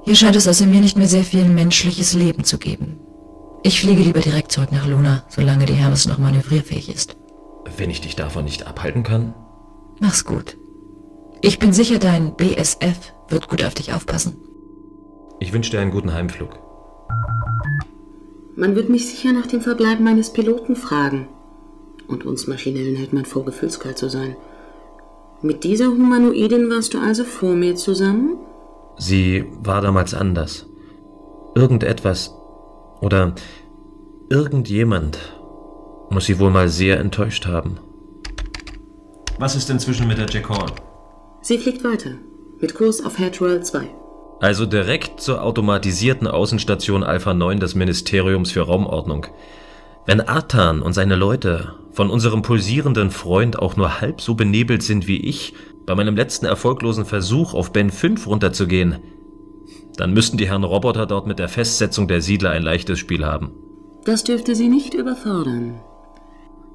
[0.06, 3.00] Hier scheint es außer mir nicht mehr sehr viel menschliches Leben zu geben.
[3.64, 7.16] Ich fliege lieber direkt zurück nach Luna, solange die Hermes noch manövrierfähig ist.
[7.78, 9.34] Wenn ich dich davon nicht abhalten kann?
[10.00, 10.58] Mach's gut.
[11.42, 14.38] Ich bin sicher, dein BSF wird gut auf dich aufpassen.
[15.40, 16.60] Ich wünsche dir einen guten Heimflug.
[18.56, 21.28] Man wird mich sicher nach dem Verbleib meines Piloten fragen.
[22.14, 24.36] Und uns Maschinellen hält man vor, gefühlskalt zu sein.
[25.42, 28.38] Mit dieser Humanoidin warst du also vor mir zusammen?
[28.98, 30.68] Sie war damals anders.
[31.56, 32.36] Irgendetwas
[33.02, 33.34] oder
[34.30, 35.18] irgendjemand
[36.12, 37.80] muss sie wohl mal sehr enttäuscht haben.
[39.40, 40.72] Was ist inzwischen mit der Jack Hall?
[41.42, 42.12] Sie fliegt weiter.
[42.62, 43.90] Mit Kurs auf Hatchwell 2.
[44.40, 49.26] Also direkt zur automatisierten Außenstation Alpha 9 des Ministeriums für Raumordnung.
[50.06, 55.08] Wenn Artan und seine Leute von unserem pulsierenden Freund auch nur halb so benebelt sind
[55.08, 55.54] wie ich
[55.86, 59.00] bei meinem letzten erfolglosen Versuch auf Ben 5 runterzugehen,
[59.96, 63.52] dann müssten die Herren Roboter dort mit der Festsetzung der Siedler ein leichtes Spiel haben.
[64.06, 65.80] Das dürfte sie nicht überfordern.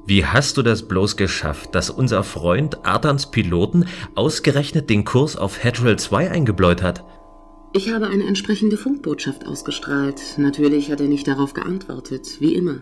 [0.07, 5.63] Wie hast du das bloß geschafft, dass unser Freund Artans Piloten ausgerechnet den Kurs auf
[5.63, 7.05] Hatchwell 2 eingebläut hat?
[7.75, 10.39] Ich habe eine entsprechende Funkbotschaft ausgestrahlt.
[10.39, 12.81] Natürlich hat er nicht darauf geantwortet, wie immer.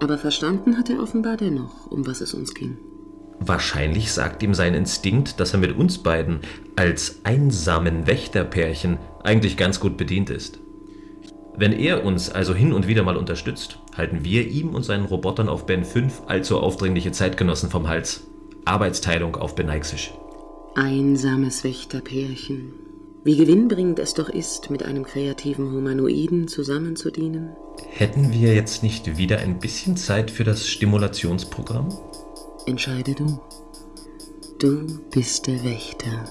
[0.00, 2.78] Aber verstanden hat er offenbar dennoch, um was es uns ging.
[3.38, 6.40] Wahrscheinlich sagt ihm sein Instinkt, dass er mit uns beiden
[6.74, 10.58] als einsamen Wächterpärchen eigentlich ganz gut bedient ist.
[11.56, 15.48] Wenn er uns also hin und wieder mal unterstützt, halten wir ihm und seinen Robotern
[15.48, 18.26] auf Ben 5 allzu aufdringliche Zeitgenossen vom Hals.
[18.66, 20.12] Arbeitsteilung auf Beneixisch.
[20.74, 22.85] Einsames Wächterpärchen.
[23.26, 27.56] Wie gewinnbringend es doch ist, mit einem kreativen Humanoiden zusammenzudienen.
[27.90, 31.88] Hätten wir jetzt nicht wieder ein bisschen Zeit für das Stimulationsprogramm?
[32.66, 33.40] Entscheide du.
[34.60, 36.24] Du bist der Wächter.